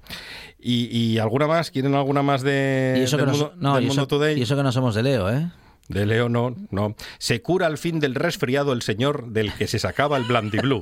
[0.60, 1.72] ¿Y, y alguna más?
[1.72, 4.08] ¿Quieren alguna más de, y eso, que del, no, mundo, no, del y Mundo eso-
[4.08, 4.38] Today?
[4.38, 5.50] y eso que no somos de Leo, ¿eh?
[5.88, 6.96] De Leo no, no.
[7.18, 10.82] Se cura al fin del resfriado el señor del que se sacaba el Blandiblue.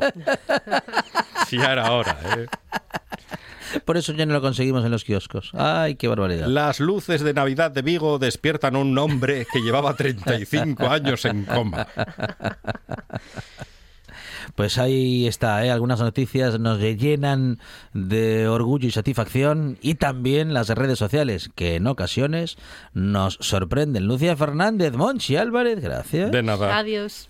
[1.48, 2.48] Sí, era hora, ¿eh?
[3.86, 5.52] Por eso ya no lo conseguimos en los kioscos.
[5.54, 6.48] Ay, qué barbaridad.
[6.48, 11.46] Las luces de Navidad de Vigo despiertan a un hombre que llevaba 35 años en
[11.46, 11.88] coma.
[14.56, 15.72] Pues ahí está, ¿eh?
[15.72, 17.60] algunas noticias nos llenan
[17.94, 22.58] de orgullo y satisfacción y también las redes sociales que en ocasiones
[22.94, 24.08] nos sorprenden.
[24.08, 26.32] Lucía Fernández, Monchi Álvarez, gracias.
[26.32, 26.78] De nada.
[26.78, 27.30] Adiós.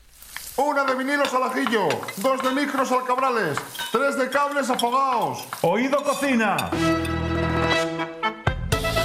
[0.58, 1.88] Una de vinilos al ajillo,
[2.18, 3.60] dos de micros al cabrales,
[3.92, 5.46] tres de cables afogados.
[5.62, 6.58] Oído cocina.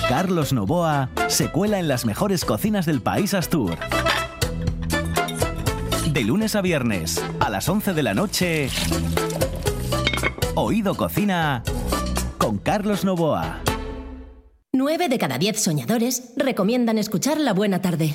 [0.08, 3.76] Carlos Novoa se cuela en las mejores cocinas del país Astur.
[6.06, 8.70] De lunes a viernes, a las 11 de la noche,
[10.54, 11.62] Oído Cocina
[12.38, 13.60] con Carlos Novoa.
[14.72, 18.14] Nueve de cada diez soñadores recomiendan escuchar La Buena Tarde.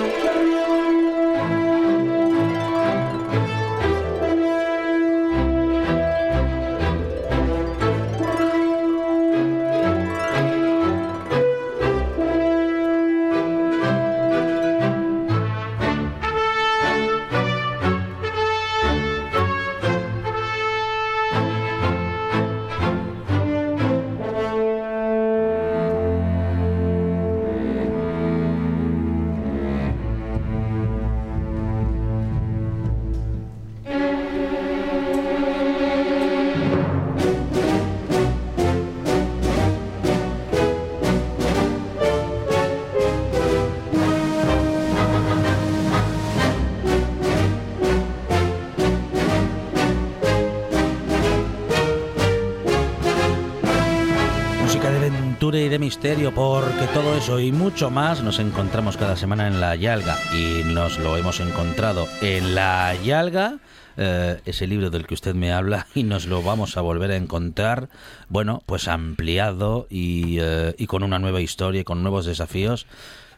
[56.01, 60.17] Porque todo eso y mucho más nos encontramos cada semana en La Yalga.
[60.33, 63.59] Y nos lo hemos encontrado en La Yalga,
[63.97, 67.17] eh, ese libro del que usted me habla, y nos lo vamos a volver a
[67.17, 67.89] encontrar,
[68.29, 72.87] bueno, pues ampliado y, eh, y con una nueva historia con nuevos desafíos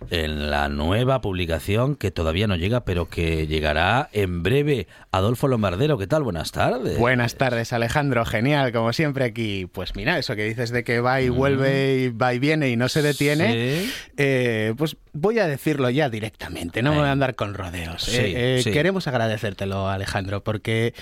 [0.09, 4.87] en la nueva publicación que todavía no llega, pero que llegará en breve.
[5.11, 6.23] Adolfo Lombardero, ¿qué tal?
[6.23, 6.97] Buenas tardes.
[6.97, 8.25] Buenas tardes, Alejandro.
[8.25, 9.67] Genial, como siempre aquí.
[9.71, 12.75] Pues mira, eso que dices de que va y vuelve y va y viene y
[12.75, 13.93] no se detiene, Sí.
[14.17, 18.03] eh, pues voy a decirlo ya directamente, no me voy a andar con rodeos.
[18.03, 18.71] Sí, Eh, eh, sí.
[18.71, 20.93] Queremos agradecértelo, Alejandro, porque...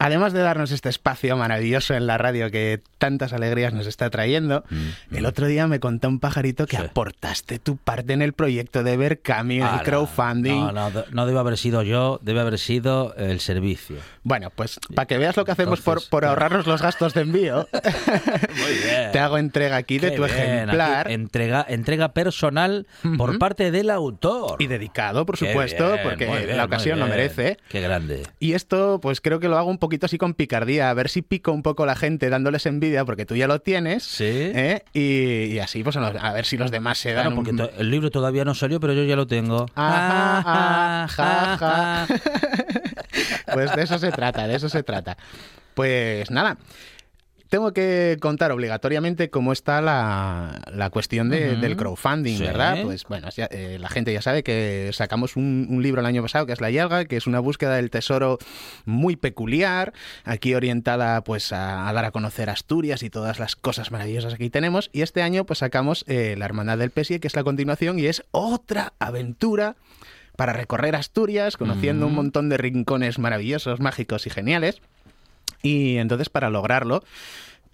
[0.00, 4.64] Además de darnos este espacio maravilloso en la radio que tantas alegrías nos está trayendo,
[4.70, 8.82] Mm, el otro día me contó un pajarito que aportaste tu parte en el proyecto
[8.82, 8.96] de
[9.62, 10.60] Ah, el crowdfunding.
[10.60, 13.96] No, no, no debe haber sido yo, debe haber sido el servicio.
[14.22, 16.30] Bueno, pues para que veas lo que hacemos por, Entonces, por claro.
[16.32, 17.68] ahorrarnos los gastos de envío,
[18.58, 19.12] Muy bien.
[19.12, 21.06] te hago entrega aquí de Qué tu bien, ejemplar.
[21.06, 22.86] aquí entrega, entrega personal
[23.16, 24.56] por parte del autor.
[24.60, 27.58] Y dedicado, por Qué supuesto, bien, porque bien, la ocasión lo merece.
[27.68, 28.22] Qué grande.
[28.38, 31.20] Y esto, pues creo que lo hago un poquito así con picardía, a ver si
[31.22, 34.20] pico un poco la gente dándoles envidia, porque tú ya lo tienes.
[34.20, 34.84] ¿eh?
[34.92, 37.68] Y, y así, pues a ver si los demás se dan Claro, porque un...
[37.76, 39.66] el libro todavía no salió, pero yo ya lo tengo.
[39.74, 41.08] Ajá.
[43.52, 45.16] Pues de eso se trata, de eso se trata.
[45.74, 46.56] Pues nada.
[47.50, 52.44] Tengo que contar obligatoriamente cómo está la, la cuestión de- del crowdfunding, Sí.
[52.44, 52.78] ¿verdad?
[52.84, 56.22] Pues bueno, ya, eh, la gente ya sabe que sacamos un, un libro el año
[56.22, 58.38] pasado que es La Yalga, que es una búsqueda del tesoro
[58.84, 59.92] muy peculiar,
[60.24, 64.44] aquí orientada pues a, a dar a conocer Asturias y todas las cosas maravillosas que
[64.44, 64.88] aquí tenemos.
[64.92, 68.06] Y este año pues sacamos eh, La Hermandad del Pesie, que es la continuación y
[68.06, 69.74] es otra aventura
[70.36, 74.80] para recorrer Asturias, conociendo un montón de rincones maravillosos, mágicos y geniales.
[75.62, 77.02] Y entonces para lograrlo,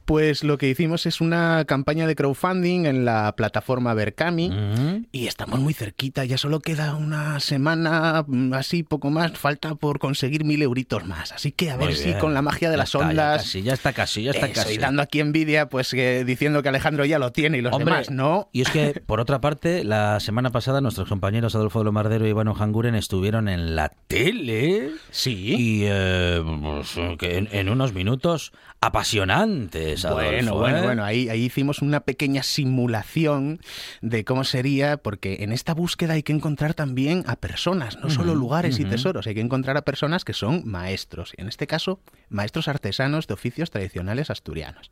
[0.07, 5.59] pues lo que hicimos es una campaña de crowdfunding en la plataforma Berkami y estamos
[5.59, 10.63] muy cerquita, ya solo queda una semana, mm, así poco más, falta por conseguir mil
[10.63, 11.33] euritos más.
[11.33, 13.43] Así que a ver si con la magia de Ya las está, ya ondas...
[13.43, 14.75] casi, ya está casi, ya está Eso, casi.
[14.75, 17.93] y dando aquí envidia, pues que diciendo que Alejandro ya lo tiene y los Hombre,
[17.95, 18.49] demás no.
[18.53, 22.47] Y es que, por otra parte, la semana pasada nuestros compañeros Adolfo Lomardero y Iván
[22.49, 24.91] Hanguren estuvieron en la tele.
[25.11, 25.57] Sí.
[25.59, 30.83] Y eh, pues, que en, en unos minutos apasionantes, Adolfo, Bueno, bueno, ¿eh?
[30.83, 33.61] bueno, ahí, ahí hicimos una pequeña simulación
[34.03, 38.35] de cómo sería, porque en esta búsqueda hay que encontrar también a personas, no solo
[38.35, 42.01] lugares y tesoros, hay que encontrar a personas que son maestros, y en este caso,
[42.29, 44.91] maestros artesanos de oficios tradicionales asturianos.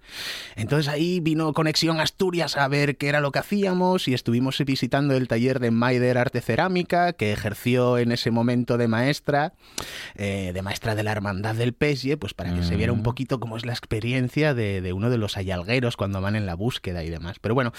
[0.57, 5.15] Entonces ahí vino Conexión Asturias a ver qué era lo que hacíamos y estuvimos visitando
[5.15, 9.53] el taller de Maider Arte Cerámica, que ejerció en ese momento de maestra,
[10.15, 13.41] eh, de maestra de la Hermandad del Pesie, pues para que se viera un poquito
[13.41, 17.05] cómo es la experiencia de, de uno de los ayalgueros cuando van en la búsqueda
[17.05, 17.39] y demás.
[17.41, 17.73] Pero bueno,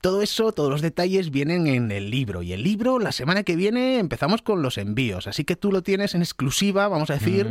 [0.00, 2.42] todo eso, todos los detalles vienen en el libro.
[2.42, 5.26] Y el libro, la semana que viene, empezamos con los envíos.
[5.26, 7.48] Así que tú lo tienes en exclusiva, vamos a decir,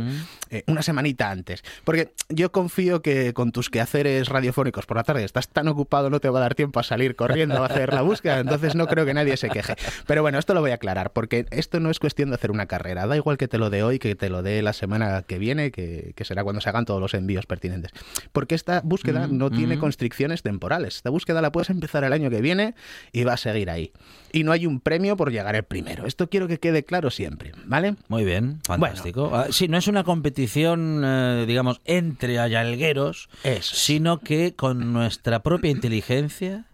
[0.50, 1.62] eh, una semanita antes.
[1.84, 6.20] Porque yo confío que con tus quehaceres radiofónicos por la tarde estás tan ocupado, no
[6.20, 8.40] te va a dar tiempo a salir corriendo a hacer la búsqueda.
[8.40, 9.74] Entonces no creo que nadie se queje.
[10.06, 12.66] Pero bueno, esto lo voy a aclarar, porque esto no es cuestión de hacer una
[12.66, 13.06] carrera.
[13.06, 15.70] Da igual que te lo dé hoy, que te lo dé la semana que viene,
[15.70, 17.90] que, que será cuando se hagan todos los envíos pertinentes.
[18.32, 20.96] Porque esta búsqueda búsqueda no tiene constricciones temporales.
[20.96, 22.74] Esta búsqueda la puedes empezar el año que viene
[23.12, 23.92] y va a seguir ahí.
[24.32, 26.06] Y no hay un premio por llegar el primero.
[26.06, 27.96] Esto quiero que quede claro siempre, ¿vale?
[28.08, 29.30] Muy bien, fantástico.
[29.34, 33.28] Ah, sí, no es una competición, eh, digamos, entre ayalgueros,
[33.60, 36.66] sino que con nuestra propia inteligencia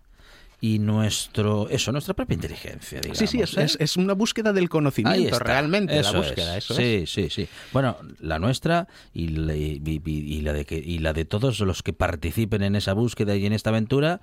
[0.60, 1.68] y nuestro...
[1.68, 3.18] Eso, nuestra propia inteligencia, digamos.
[3.18, 3.62] sí, sí, es, ¿eh?
[3.64, 6.56] es- es una búsqueda del conocimiento, realmente, Eso la búsqueda.
[6.56, 6.64] es.
[6.64, 7.10] Eso sí, es.
[7.12, 7.48] sí, sí.
[7.72, 11.60] Bueno, la nuestra y la, y- y- y la de que y la de todos
[11.60, 14.20] los que participen en esa búsqueda y en esta aventura,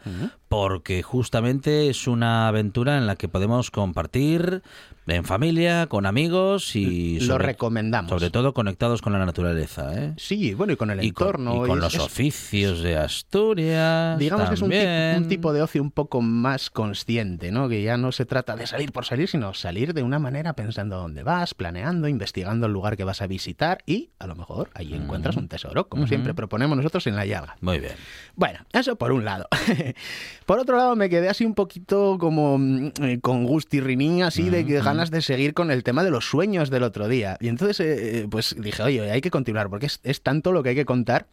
[0.50, 4.64] porque justamente es una aventura en la que podemos compartir
[5.08, 8.10] en familia, con amigos y Lo recomendamos.
[8.10, 10.14] Sobre todo conectados con la naturaleza, ¿eh?
[10.18, 11.66] Sí, bueno, y con el Y con, entorno.
[11.66, 14.18] y con es- los es- oficios de Asturias.
[14.20, 15.18] Digamos que es un, también.
[15.24, 17.68] un tipo de ocio un poco más consciente, ¿no?
[17.68, 20.98] Que ya no se trata de salir por salir, sino salir de una manera pensando
[20.98, 24.94] dónde vas, planeando, investigando el lugar que vas a visitar y a lo mejor ahí
[24.94, 27.58] encuentras un tesoro, como siempre proponemos nosotros en la llaga.
[27.62, 27.94] Muy bien.
[28.36, 29.48] Bueno, eso por un lado.
[30.46, 34.66] por otro lado, me quedé así un poquito como mm, eh, con gustirrinín, así de
[34.66, 37.38] que ganas de seguir con el tema de los sueños del otro día.
[37.40, 40.64] Y entonces, eh, eh, pues dije, oye, hay que continuar, porque es, es tanto lo
[40.64, 41.28] que hay que contar.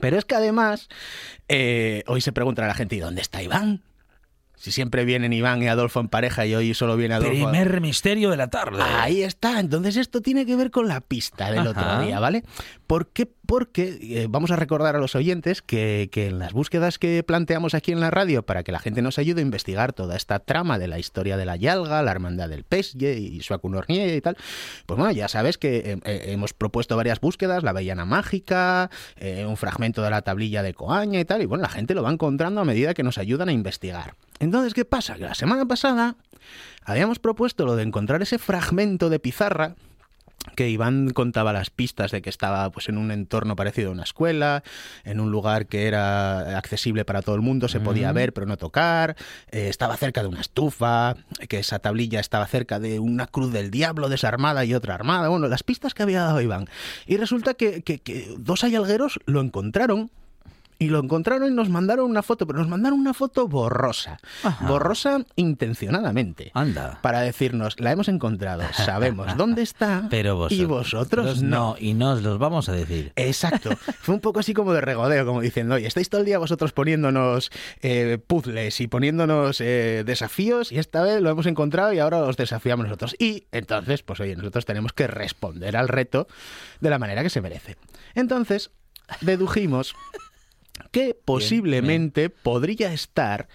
[0.00, 0.88] Pero es que además,
[1.48, 3.82] eh, hoy se pregunta a la gente, ¿y dónde está Iván?
[4.58, 7.32] Si siempre vienen Iván y Adolfo en pareja y hoy solo viene Adolfo.
[7.32, 8.82] Primer misterio de la tarde.
[8.82, 9.60] Ahí está.
[9.60, 11.70] Entonces esto tiene que ver con la pista del Ajá.
[11.70, 12.42] otro día, ¿vale?
[12.86, 13.26] ¿Por qué?
[13.46, 17.74] Porque eh, vamos a recordar a los oyentes que, que en las búsquedas que planteamos
[17.74, 20.78] aquí en la radio para que la gente nos ayude a investigar toda esta trama
[20.78, 24.36] de la historia de la Yalga, la hermandad del Pesye y su Acunornie y tal,
[24.86, 29.46] pues bueno, ya sabes que eh, eh, hemos propuesto varias búsquedas, la Avellana Mágica, eh,
[29.46, 32.12] un fragmento de la tablilla de Coaña y tal, y bueno, la gente lo va
[32.12, 34.14] encontrando a medida que nos ayudan a investigar.
[34.48, 35.14] Entonces, ¿qué pasa?
[35.16, 36.16] Que la semana pasada
[36.84, 39.76] habíamos propuesto lo de encontrar ese fragmento de pizarra
[40.56, 44.04] que Iván contaba las pistas de que estaba pues en un entorno parecido a una
[44.04, 44.62] escuela,
[45.04, 48.14] en un lugar que era accesible para todo el mundo, se podía Mm.
[48.14, 49.16] ver pero no tocar,
[49.50, 51.16] eh, estaba cerca de una estufa,
[51.50, 55.48] que esa tablilla estaba cerca de una cruz del diablo desarmada y otra armada, bueno,
[55.48, 56.66] las pistas que había dado Iván.
[57.06, 60.10] Y resulta que, que- que dos ayalgueros lo encontraron
[60.78, 64.18] y lo encontraron y nos mandaron una foto, pero nos mandaron una foto borrosa.
[64.60, 66.52] Borrosa intencionadamente.
[66.54, 67.00] Anda.
[67.02, 71.74] Para decirnos, la hemos encontrado, sabemos dónde está Pero vosotros, y vosotros no.
[71.78, 73.12] Y nos los vamos a decir.
[73.16, 73.70] Exacto.
[74.00, 76.72] Fue un poco así como de regodeo, como diciendo, oye, estáis todo el día vosotros
[76.72, 77.50] poniéndonos
[77.82, 82.36] eh, puzzles y poniéndonos eh, desafíos y esta vez lo hemos encontrado y ahora os
[82.36, 83.16] desafiamos nosotros.
[83.18, 86.28] Y entonces, pues oye, nosotros tenemos que responder al reto
[86.80, 87.76] de la manera que se merece.
[88.14, 88.70] Entonces,
[89.20, 89.94] dedujimos
[90.90, 93.48] que posiblemente podría estar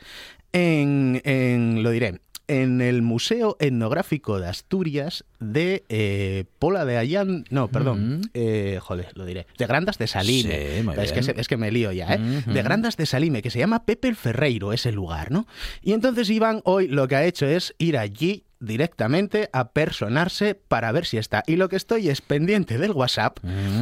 [0.52, 7.46] en, en, lo diré, en el Museo Etnográfico de Asturias de eh, Pola de Allán,
[7.50, 10.84] no, perdón, eh, joder, lo diré, de Grandas de Salime.
[10.84, 12.44] Sí, es, que, es que me lío ya, ¿eh?
[12.46, 15.48] De Grandas de Salime, que se llama Pepe el Ferreiro, ese lugar, ¿no?
[15.82, 20.92] Y entonces Iván hoy lo que ha hecho es ir allí directamente a personarse para
[20.92, 21.44] ver si está.
[21.48, 23.40] Y lo que estoy es pendiente del WhatsApp,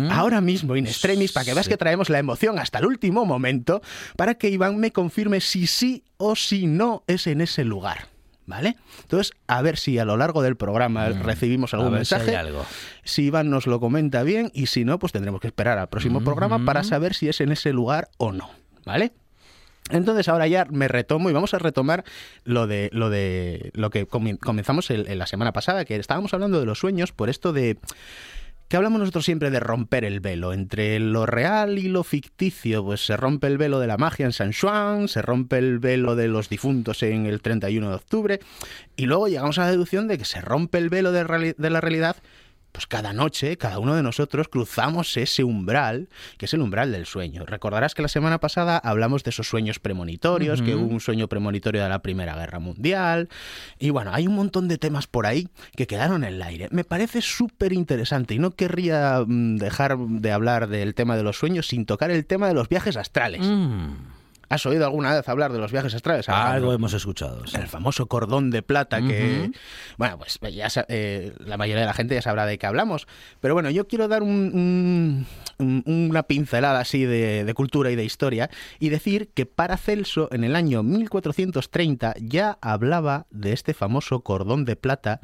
[0.10, 3.82] ahora mismo in extremis, para que veas que traemos la emoción hasta el último momento,
[4.18, 8.08] para que Iván me confirme si sí o si no es en ese lugar.
[8.48, 8.76] ¿Vale?
[9.04, 11.94] Entonces, a ver si a lo largo del programa recibimos algún Mm.
[11.94, 12.36] A ver si mensaje.
[12.38, 12.66] algo.
[13.04, 16.22] Si Iván nos lo comenta bien y si no, pues tendremos que esperar al próximo
[16.24, 18.50] programa para saber si es en ese lugar o no.
[18.86, 19.14] ¿Vale?
[19.90, 22.04] Entonces ahora ya me retomo y vamos a retomar
[22.44, 26.60] lo de lo de lo que comenzamos el- en la semana pasada, que estábamos hablando
[26.60, 27.78] de los sueños por esto de
[28.72, 30.54] que hablamos nosotros siempre de romper el velo.
[30.54, 34.32] Entre lo real y lo ficticio, pues se rompe el velo de la magia en
[34.32, 38.40] San Juan, se rompe el velo de los difuntos en el 31 de octubre
[38.96, 41.82] y luego llegamos a la deducción de que se rompe el velo de, de la
[41.82, 42.16] realidad
[42.72, 47.06] pues cada noche, cada uno de nosotros cruzamos ese umbral, que es el umbral del
[47.06, 47.46] sueño.
[47.46, 51.84] Recordarás que la semana pasada hablamos de esos sueños premonitorios, que hubo un sueño premonitorio
[51.84, 53.30] de la Primera Guerra Mundial.
[53.80, 56.68] Y bueno, hay un montón de temas por ahí que quedaron en el aire.
[56.72, 61.38] Me parece súper interesante y no querría mm, dejar de hablar del tema de los
[61.38, 63.42] sueños sin tocar el tema de los viajes astrales.
[64.52, 66.28] ¿Has oído alguna vez hablar de los viajes astrales?
[66.56, 67.46] Algo hemos escuchado.
[67.48, 67.56] sí.
[67.58, 69.52] el famoso cordón de plata que
[69.98, 73.08] bueno pues ya eh, la mayoría de la gente ya sabrá de qué hablamos
[73.40, 75.26] pero bueno yo quiero dar un-
[75.60, 78.50] un- un- una pincelada así de, de cultura y de historia
[78.80, 84.76] y decir que Paracelso en el año 1430 ya hablaba de este famoso cordón de
[84.76, 85.20] plata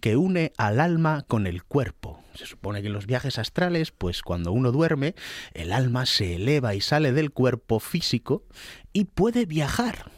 [0.00, 4.22] que une al alma con el cuerpo se supone que en los viajes astrales, pues
[4.22, 5.14] cuando uno duerme,
[5.54, 8.44] el alma se eleva y sale del cuerpo físico
[8.92, 10.10] y puede viajar.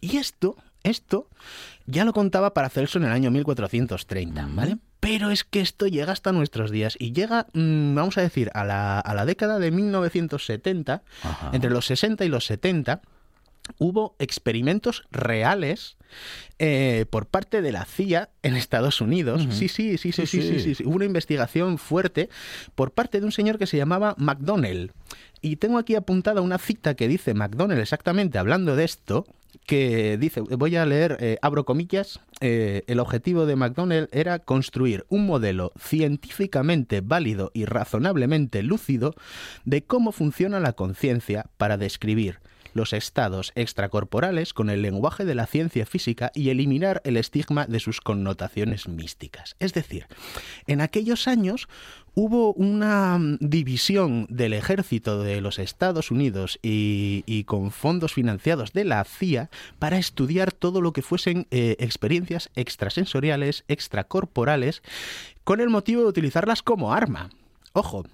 [0.00, 1.28] Y esto, esto,
[1.86, 4.78] ya lo contaba Paracelso en el año 1430, ¿vale?
[5.00, 8.64] Pero es que esto llega hasta nuestros días y llega, mm, vamos a decir, a
[8.64, 11.50] la, a la década de 1970, Ajá.
[11.52, 13.00] entre los 60 y los 70,
[13.78, 15.96] hubo experimentos reales
[16.58, 19.42] eh, por parte de la CIA en Estados Unidos.
[19.42, 19.52] Ujú.
[19.52, 20.60] Sí, sí, sí, sí, Sí, sí, sí, sí.
[20.60, 20.84] sí, sí.
[20.84, 22.28] Hubo una investigación fuerte
[22.74, 24.92] por parte de un señor que se llamaba McDonnell.
[25.40, 29.26] Y tengo aquí apuntada una cita que dice McDonnell exactamente hablando de esto,
[29.66, 35.04] que dice, voy a leer, eh, abro comillas, eh, el objetivo de McDonnell era construir
[35.08, 39.14] un modelo científicamente válido y razonablemente lúcido
[39.64, 42.40] de cómo funciona la conciencia para describir
[42.74, 47.80] los estados extracorporales con el lenguaje de la ciencia física y eliminar el estigma de
[47.80, 49.56] sus connotaciones místicas.
[49.58, 50.06] Es decir,
[50.66, 51.68] en aquellos años
[52.14, 58.84] hubo una mm, división del ejército de los Estados Unidos y, con fondos financiados de
[58.84, 64.82] la CIA para estudiar todo lo que fuesen eh, experiencias extrasensoriales, extracorporales,
[65.44, 67.30] con el motivo de utilizarlas como arma.
[67.72, 68.04] Ojo,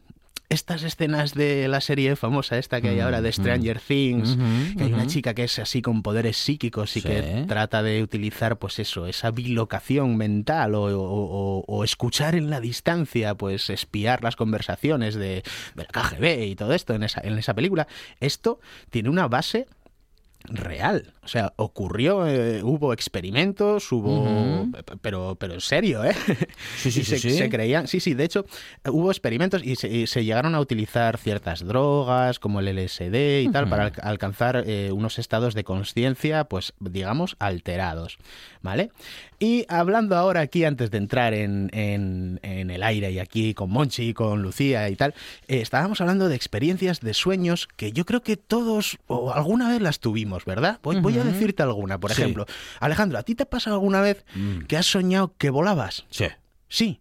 [0.48, 4.84] estas escenas de la serie famosa esta que hay ahora de Stranger Things, Ujú, que
[4.84, 5.10] hay una ujú.
[5.10, 7.08] chica que es así con poderes psíquicos y Sí.
[7.08, 12.48] que trata de utilizar pues eso, esa bilocación mental o, o- o- o escuchar en
[12.50, 15.42] la distancia, pues espiar las conversaciones de,
[15.74, 17.88] del KGB y todo esto en esa, en esa película.
[18.20, 19.66] Esto tiene una base
[20.48, 21.12] real.
[21.22, 24.68] O sea, ocurrió, eh, hubo experimentos, hubo...
[25.00, 26.14] Pero, pero en serio, ¿eh?
[26.76, 27.30] Sí, sí, Y sí, se, sí.
[27.32, 27.86] se creían...
[27.88, 28.46] Sí, sí, de hecho,
[28.88, 33.48] hubo experimentos y se, y se llegaron a utilizar ciertas drogas, como el LSD y
[33.48, 38.18] tal, para alca- alcanzar eh, unos estados de conciencia, pues, digamos, alterados,
[38.66, 38.90] ¿vale?
[39.38, 43.70] Y hablando ahora aquí, antes de entrar en, en- en el aire y aquí con
[43.70, 45.14] Monchi, con Lucía y tal,
[45.48, 49.80] eh, estábamos hablando de experiencias de sueños que yo creo que todos o alguna vez
[49.80, 50.78] las tuvimos, ¿verdad?
[50.82, 52.20] Voy, voy a decirte alguna, por Sí.
[52.20, 52.44] ejemplo.
[52.80, 54.60] Alejandro, ¿a ti te ha pasado alguna vez Mm.
[54.66, 56.04] que has soñado que volabas?
[56.10, 56.26] Sí.
[56.68, 56.98] Sí.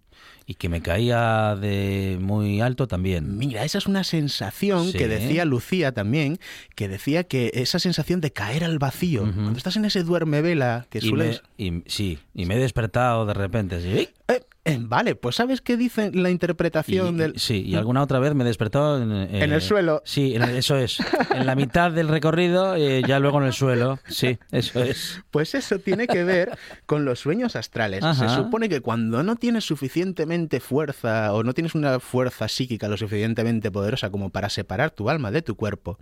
[0.47, 3.35] Y que me caía de muy alto también.
[3.37, 4.97] Mira, esa es una sensación Sí.
[4.97, 6.37] que decía Lucía también,
[6.75, 10.85] que decía que esa sensación de caer al vacío, cuando estás en ese duerme vela
[10.91, 11.41] que Y sueles...
[11.57, 13.77] me- y- sí, y me he despertado de repente.
[13.77, 13.87] así,
[14.27, 14.41] eh,
[14.80, 17.39] vale, pues ¿sabes qué dice la interpretación Y- del...?
[17.39, 20.01] Sí, y alguna otra vez me he despertado en, eh, En el suelo.
[20.05, 20.97] Sí, en el- eso es.
[21.34, 23.99] En la mitad del recorrido, eh, ya luego en el suelo.
[24.07, 25.21] Sí, eso es.
[25.32, 28.03] Pues eso tiene que ver con los sueños astrales.
[28.03, 28.30] Ajá.
[28.30, 32.97] Se supone que cuando no tienes suficientemente fuerza o no tienes una fuerza psíquica lo
[32.97, 35.97] suficientemente poderosa como para separar tu alma de tu cuerpo,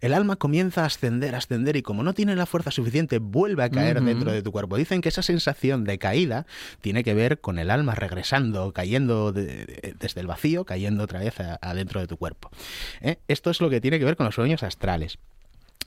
[0.00, 3.62] el alma comienza a ascender, a ascender y como no tiene la fuerza suficiente vuelve
[3.64, 4.76] a caer dentro de tu cuerpo.
[4.76, 6.46] Dicen que esa sensación de caída
[6.80, 11.20] tiene que ver con el alma regresando, cayendo de- de- desde el vacío, cayendo otra
[11.20, 12.50] vez adentro de tu cuerpo.
[13.00, 13.16] ¿Eh?
[13.28, 15.18] Esto es lo que tiene que ver con los sueños astrales.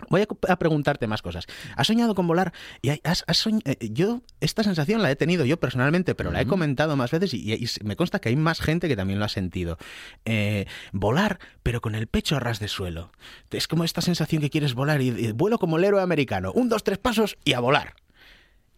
[0.10, 1.46] Voy a, preguntarte más cosas.
[1.78, 2.52] ¿Has soñado con volar?
[2.82, 6.32] Y hay- has- has soñ- eh, yo esta sensación la he tenido yo personalmente, pero
[6.32, 9.20] la he comentado más veces y, y me consta que hay más gente que también
[9.20, 9.78] lo ha sentido.
[10.26, 13.12] Eh, volar, pero con el pecho a ras de suelo.
[13.52, 16.52] Es como esta sensación que quieres volar y, y vuelo como el héroe americano.
[16.54, 17.94] Un, dos, tres pasos y a volar.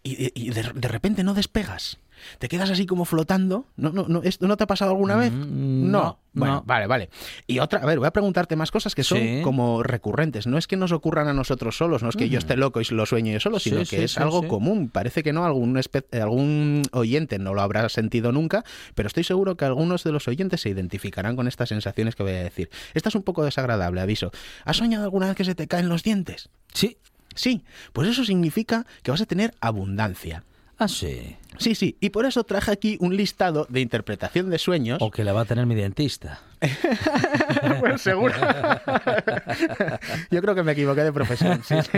[0.03, 1.97] Y, y- y de, de repente no despegas.
[2.39, 3.65] Te quedas así como flotando.
[3.77, 5.31] ¿No, no, no, ¿Esto no te ha pasado alguna vez?
[5.31, 6.01] Mm, No.
[6.01, 6.63] no, Bueno, no.
[6.65, 7.09] vale, vale.
[7.47, 9.41] Y otra, a ver, voy a preguntarte más cosas que son Sí.
[9.43, 10.47] como recurrentes.
[10.47, 12.39] No es que nos ocurran a nosotros solos, no es que yo Mm.
[12.39, 14.89] esté loco y lo sueño yo solo, Sí, sino que sí, es algo común.
[14.89, 15.79] Parece que no, algún,
[16.11, 18.63] algún oyente no lo habrá sentido nunca,
[18.95, 22.33] pero estoy seguro que algunos de los oyentes se identificarán con estas sensaciones que voy
[22.33, 22.69] a decir.
[22.93, 24.31] Esta es un poco desagradable, aviso.
[24.65, 26.49] ¿Has soñado alguna vez que se te caen los dientes?
[26.73, 26.97] Sí.
[27.37, 30.43] Sí, pues eso significa que vas a tener abundancia.
[30.77, 31.37] Ah, sí.
[31.57, 34.97] Sí, sí, y por eso traje aquí un listado de interpretación de sueños.
[35.01, 36.41] O que la va a tener mi dentista.
[37.79, 38.33] pues seguro.
[40.31, 41.63] Yo creo que me equivoqué de profesión.
[41.63, 41.97] sí, sí.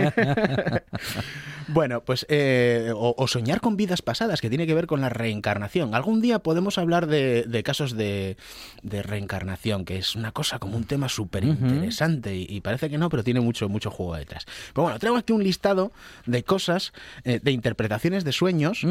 [1.68, 5.08] bueno, pues eh, o, o soñar con vidas pasadas, que tiene que ver con la
[5.08, 5.94] reencarnación.
[5.94, 8.36] Algún día podemos hablar de, de casos de,
[8.82, 12.98] de reencarnación, que es una cosa como un tema súper interesante y, y parece que
[12.98, 14.44] no, pero tiene mucho, mucho juego detrás.
[14.72, 15.92] Pero bueno, traigo aquí un listado
[16.26, 16.92] de cosas,
[17.24, 18.82] eh, de interpretaciones de sueños.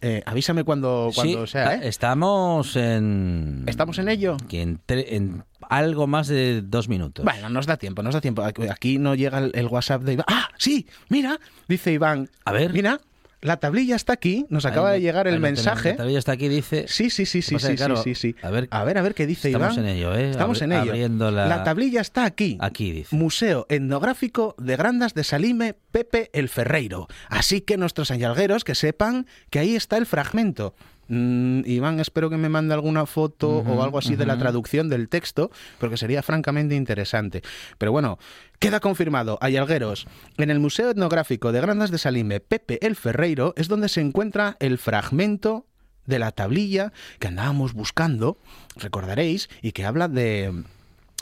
[0.00, 1.80] Eh, avísame cuando, cuando Sí, sea, ¿eh?
[1.88, 3.64] Estamos en.
[3.66, 4.36] ¿Estamos en ello?
[4.48, 7.24] Que en, en algo más de dos minutos.
[7.24, 8.42] Bueno, nos da tiempo, nos da tiempo.
[8.42, 10.26] Aquí- no llega el, el WhatsApp de Iván.
[10.28, 10.48] ¡Ah!
[10.58, 11.38] Sí, mira,
[11.68, 12.28] dice Iván.
[12.44, 12.72] A ver.
[12.72, 13.00] Mira,
[13.40, 15.90] la tablilla está aquí, nos acaba de llegar el mensaje.
[15.90, 16.86] La tablilla está aquí, dice.
[16.88, 18.34] Sí, sí, sí, sí, sí, claro, sí, sí.
[18.40, 19.86] A ver, A ver, a ver qué dice estamos Iván.
[19.86, 20.30] en ello, ¿eh?
[20.30, 20.90] Estamos Abri- en ello.
[20.92, 22.56] abriendo la- tablilla está aquí.
[22.60, 23.14] Aquí dice.
[23.14, 27.06] Museo Etnográfico de Grandas de Salime Pepe el Ferreiro.
[27.28, 30.74] Así que nuestros añalgueros que sepan que ahí está el fragmento.
[31.08, 35.08] Mm, Iván, espero que me mande alguna foto o algo así de la traducción del
[35.08, 37.42] texto, porque sería francamente interesante.
[37.78, 38.18] Pero bueno,
[38.58, 40.06] queda confirmado, Ayalgueros,
[40.38, 44.56] en el Museo Etnográfico de Grandas de Salime Pepe el Ferreiro es donde se encuentra
[44.60, 45.66] el fragmento
[46.06, 48.38] de la tablilla que andábamos buscando,
[48.76, 50.64] recordaréis, y que habla de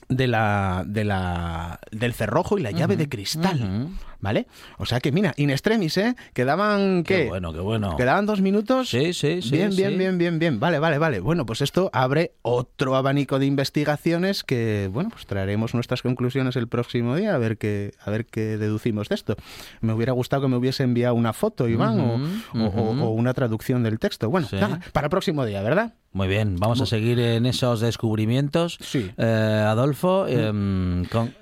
[0.08, 3.88] de la, de la del cerrojo y la llave de cristal,
[4.22, 4.46] ¿vale?
[4.78, 6.16] O sea que mira, in extremis, ¿eh?
[6.32, 7.24] Quedaban ¿qué?
[7.24, 7.96] Qué bueno, qué bueno.
[7.96, 8.88] Quedaban dos minutos.
[8.88, 9.50] Sí, sí, sí.
[9.50, 9.96] Bien, bien, sí.
[9.98, 10.58] bien, bien, bien.
[10.60, 11.20] Vale, vale, vale.
[11.20, 16.68] Bueno, pues esto abre otro abanico de investigaciones que, bueno, pues traeremos nuestras conclusiones el
[16.68, 19.36] próximo día a ver qué, a ver qué deducimos de esto.
[19.82, 22.00] Me hubiera gustado que me hubiese enviado una foto, Iván,
[22.54, 24.30] o- una traducción del texto.
[24.30, 24.56] Bueno, Sí.
[24.56, 25.94] nada, para el próximo día, ¿verdad?
[26.12, 28.78] Muy bien, vamos a seguir en esos descubrimientos.
[28.94, 31.34] Eh, Adolfo, em, con-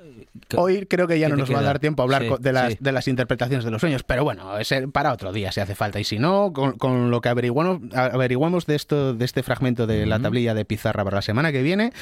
[0.56, 2.52] Hoy creo que ya ¿Qué no nos va a dar tiempo a hablar Sí, de,
[2.52, 2.78] las, sí.
[2.80, 6.00] de las interpretaciones de los sueños, pero bueno, es para otro día si hace falta.
[6.00, 10.06] Y si no, con, con lo que averiguamos, averiguamos de esto, de este fragmento de
[10.06, 11.92] la tablilla de pizarra para la semana que viene,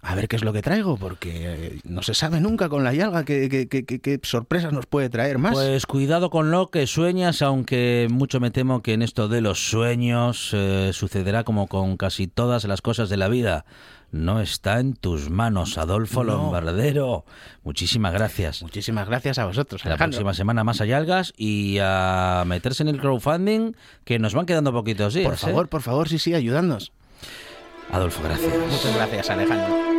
[0.00, 2.92] a ver qué es lo que traigo, porque eh, no se sabe nunca con la
[2.92, 5.54] yalga qué sorpresas nos puede traer más.
[5.54, 9.70] Pues cuidado con lo que sueñas, aunque mucho me temo que en esto de los
[9.70, 13.64] sueños eh, sucederá como con casi todas las cosas de la vida.
[14.12, 16.34] No está en tus manos, Adolfo No.
[16.34, 17.24] Lombardero.
[17.64, 18.62] Muchísimas gracias.
[18.62, 19.84] Muchísimas gracias a vosotros.
[19.84, 20.18] La Alejandro.
[20.18, 23.72] próxima semana más algas y a meterse en el crowdfunding,
[24.04, 25.26] que nos van quedando poquitos días.
[25.26, 25.52] Por ¿eh?
[25.52, 26.92] favor, por favor, sí, sí, ayudadnos.
[27.90, 28.52] Adolfo, gracias.
[28.70, 29.91] Muchas gracias, Alejandro.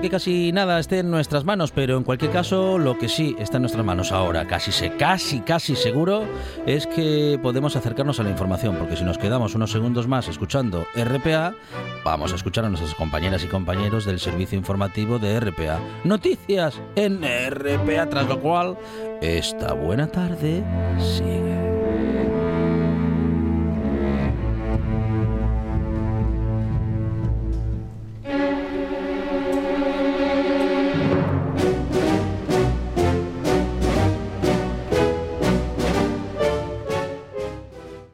[0.00, 3.58] Que casi nada esté en nuestras manos, pero en cualquier caso, lo que sí está
[3.58, 6.24] en nuestras manos ahora, casi sé, casi, casi seguro,
[6.66, 10.86] es que podemos acercarnos a la información, porque si nos quedamos unos segundos más escuchando
[10.96, 11.54] RPA,
[12.02, 15.78] vamos a escuchar a nuestras compañeras y compañeros del servicio informativo de RPA.
[16.04, 18.78] Noticias en RPA, tras lo cual,
[19.20, 20.64] esta buena tarde
[20.98, 21.79] sigue.